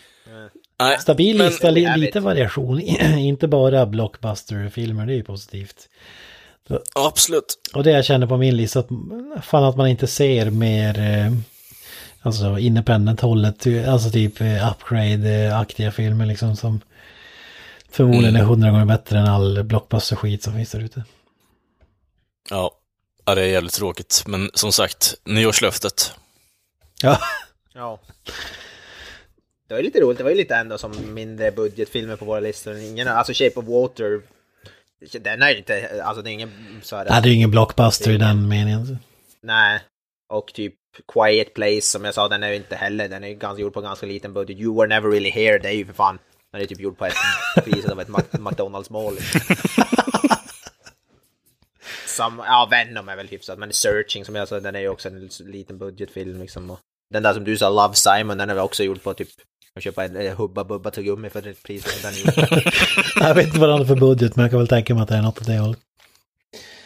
[0.79, 2.79] Nej, Stabil men- lista, li, lite variation.
[3.19, 5.89] inte bara blockbuster-filmer, det är ju positivt.
[6.95, 7.59] absolut.
[7.73, 8.87] Och det jag känner på min lista, att
[9.45, 11.31] fan att man inte ser mer, eh,
[12.21, 16.81] alltså independent-hållet, alltså typ eh, upgrade-aktiga filmer liksom som
[17.93, 21.03] förmodligen är hundra gånger bättre än all blockbuster-skit som finns där ute.
[22.49, 22.71] Ja.
[23.25, 24.23] ja, det är jävligt tråkigt.
[24.27, 26.15] Men som sagt, nyårslöftet.
[27.01, 27.19] Ja,
[27.73, 27.99] Ja.
[29.67, 32.39] Det var ju lite roligt, det var ju lite ändå som mindre budgetfilmer på våra
[32.39, 32.77] listor.
[32.77, 34.21] Ingen, alltså Shape of Water,
[35.19, 37.51] den är ju inte, alltså det är ingen så här, Nej, det är ju ingen
[37.51, 38.97] blockbuster i den meningen.
[39.41, 39.79] Nej.
[40.29, 40.73] Och typ
[41.13, 43.73] Quiet Place som jag sa, den är ju inte heller, den är ju ganska gjord
[43.73, 44.57] på ganska liten budget.
[44.57, 46.19] You were never really here, det är ju för fan,
[46.53, 47.13] den är typ gjord på ett
[47.63, 49.17] priset av ett McDonalds-mål.
[52.07, 55.09] Som, ja, Venom är väl hyfsat, men Searching som jag sa, den är ju också
[55.09, 56.69] en liten budgetfilm liksom.
[56.69, 59.27] Och den där som du sa, Love Simon, den är väl också gjord på typ,
[59.75, 63.27] att köpa en eh, Hubba Bubba tuggummi för det priset den är.
[63.27, 65.09] Jag vet inte vad det är för budget, men jag kan väl tänka mig att
[65.09, 65.79] det är något åt det hållet.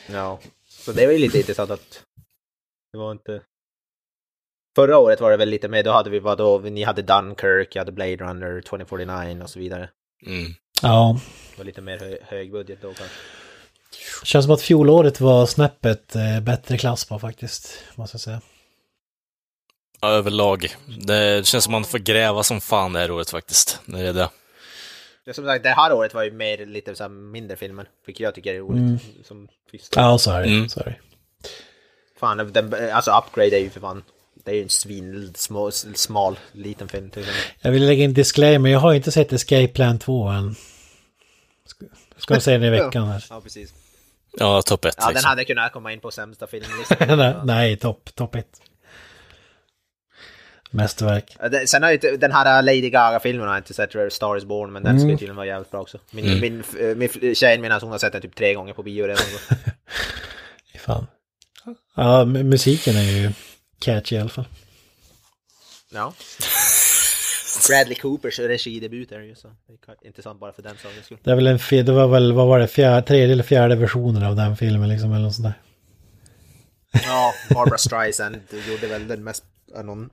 [0.07, 2.03] Ja, så det var ju lite intressant att
[2.91, 3.41] det var inte...
[4.77, 7.75] Förra året var det väl lite mer, då hade vi vad då, ni hade Dunkirk,
[7.75, 9.89] jag hade Blade Runner 2049 och så vidare.
[10.25, 10.51] Mm.
[10.81, 11.19] Ja,
[11.51, 13.15] Det var lite mer hö hög budget då kanske.
[14.23, 18.41] känns som att fjolåret var snäppet eh, bättre klass på faktiskt, måste jag säga.
[20.01, 20.75] Ja, överlag.
[21.05, 23.81] Det känns som man får gräva som fan det här året faktiskt.
[23.85, 24.29] Det är det.
[25.25, 28.23] Det, som sagt, det här året var ju mer lite så här mindre filmer, vilket
[28.23, 28.77] jag tycker är roligt.
[28.77, 28.99] Mm.
[29.23, 29.47] Som.
[29.95, 30.67] Ja, är.
[30.67, 30.95] Så är det.
[32.19, 34.03] Fan, den, alltså Upgrade är ju för fan,
[34.47, 37.11] det är ju en svin, små, smal, liten film.
[37.61, 40.55] Jag vill lägga in disclaimer, jag har inte sett Escape Plan 2 än.
[41.65, 41.85] Ska,
[42.17, 43.25] ska vi se den i veckan här.
[43.29, 43.73] Ja, precis.
[44.39, 45.29] Ja, topp ett Ja, den liksom.
[45.29, 47.35] hade kunnat komma in på sämsta filmlistan.
[47.45, 48.61] Nej, topp top ett.
[50.71, 51.35] Mästerverk.
[51.39, 54.37] Ja, det- Sen har ju inte- den här Lady Gaga-filmen har jag inte sett, Star
[54.37, 55.97] is Born, men den ska ju tydligen vara jävligt bra också.
[56.11, 56.39] Min, Mm.
[56.39, 59.23] min, eh, min tjejen min hon har sett den typ tre gånger på bio redan.
[60.79, 61.07] Fan.
[61.95, 63.31] Ja, mu- musiken är ju
[63.79, 64.47] catchy i alla fall.
[65.93, 66.13] ja.
[67.67, 71.17] Bradley Coopers regidebut är det ju, så det intressant bara för den sakens skull.
[71.23, 74.23] Det är väl en, det var väl, vad var det, fjärde, tredje eller fjärde versionen
[74.23, 75.61] av den filmen liksom, eller något sånt där.
[77.05, 79.43] Ja, Barbara Streisand gjorde väl den mest,
[79.75, 80.09] äh, någon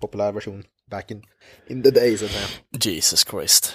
[0.00, 1.22] populär version back in,
[1.66, 2.46] in the day så att säga.
[2.84, 3.74] Jesus Christ.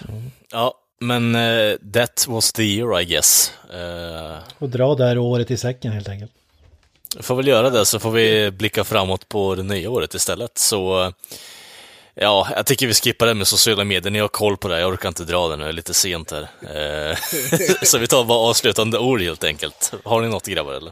[0.52, 3.54] Ja, men eh, that was the year I guess.
[3.74, 6.32] Uh, Och dra det här året i säcken helt enkelt.
[7.20, 10.58] Får väl göra det, så får vi blicka framåt på det nya året istället.
[10.58, 11.14] Så,
[12.14, 14.12] ja, jag tycker vi skippar det med sociala medier.
[14.12, 16.32] Ni har koll på det, jag orkar inte dra det nu, det är lite sent
[16.32, 16.42] här.
[16.42, 17.18] Eh,
[17.84, 19.94] så vi tar bara avslutande ord helt enkelt.
[20.04, 20.92] Har ni något grabbar eller?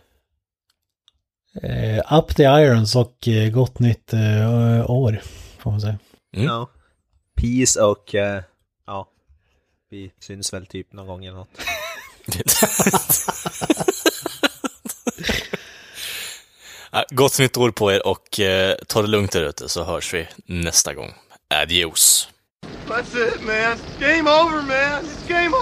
[1.63, 5.21] Eh, up the irons och eh, gott nytt eh, år,
[5.59, 5.99] får man säga.
[6.35, 6.47] Mm.
[6.47, 6.69] Ja.
[7.41, 8.41] Peace och, eh,
[8.87, 9.07] ja,
[9.89, 11.49] vi syns väl typ någon gång eller något.
[15.23, 20.13] Ja, Gott nytt år på er och eh, ta det lugnt där ute så hörs
[20.13, 21.13] vi nästa gång.
[21.53, 22.27] Adios!
[22.87, 23.77] That's it, man.
[23.99, 25.05] Game over, man.
[25.05, 25.55] It's game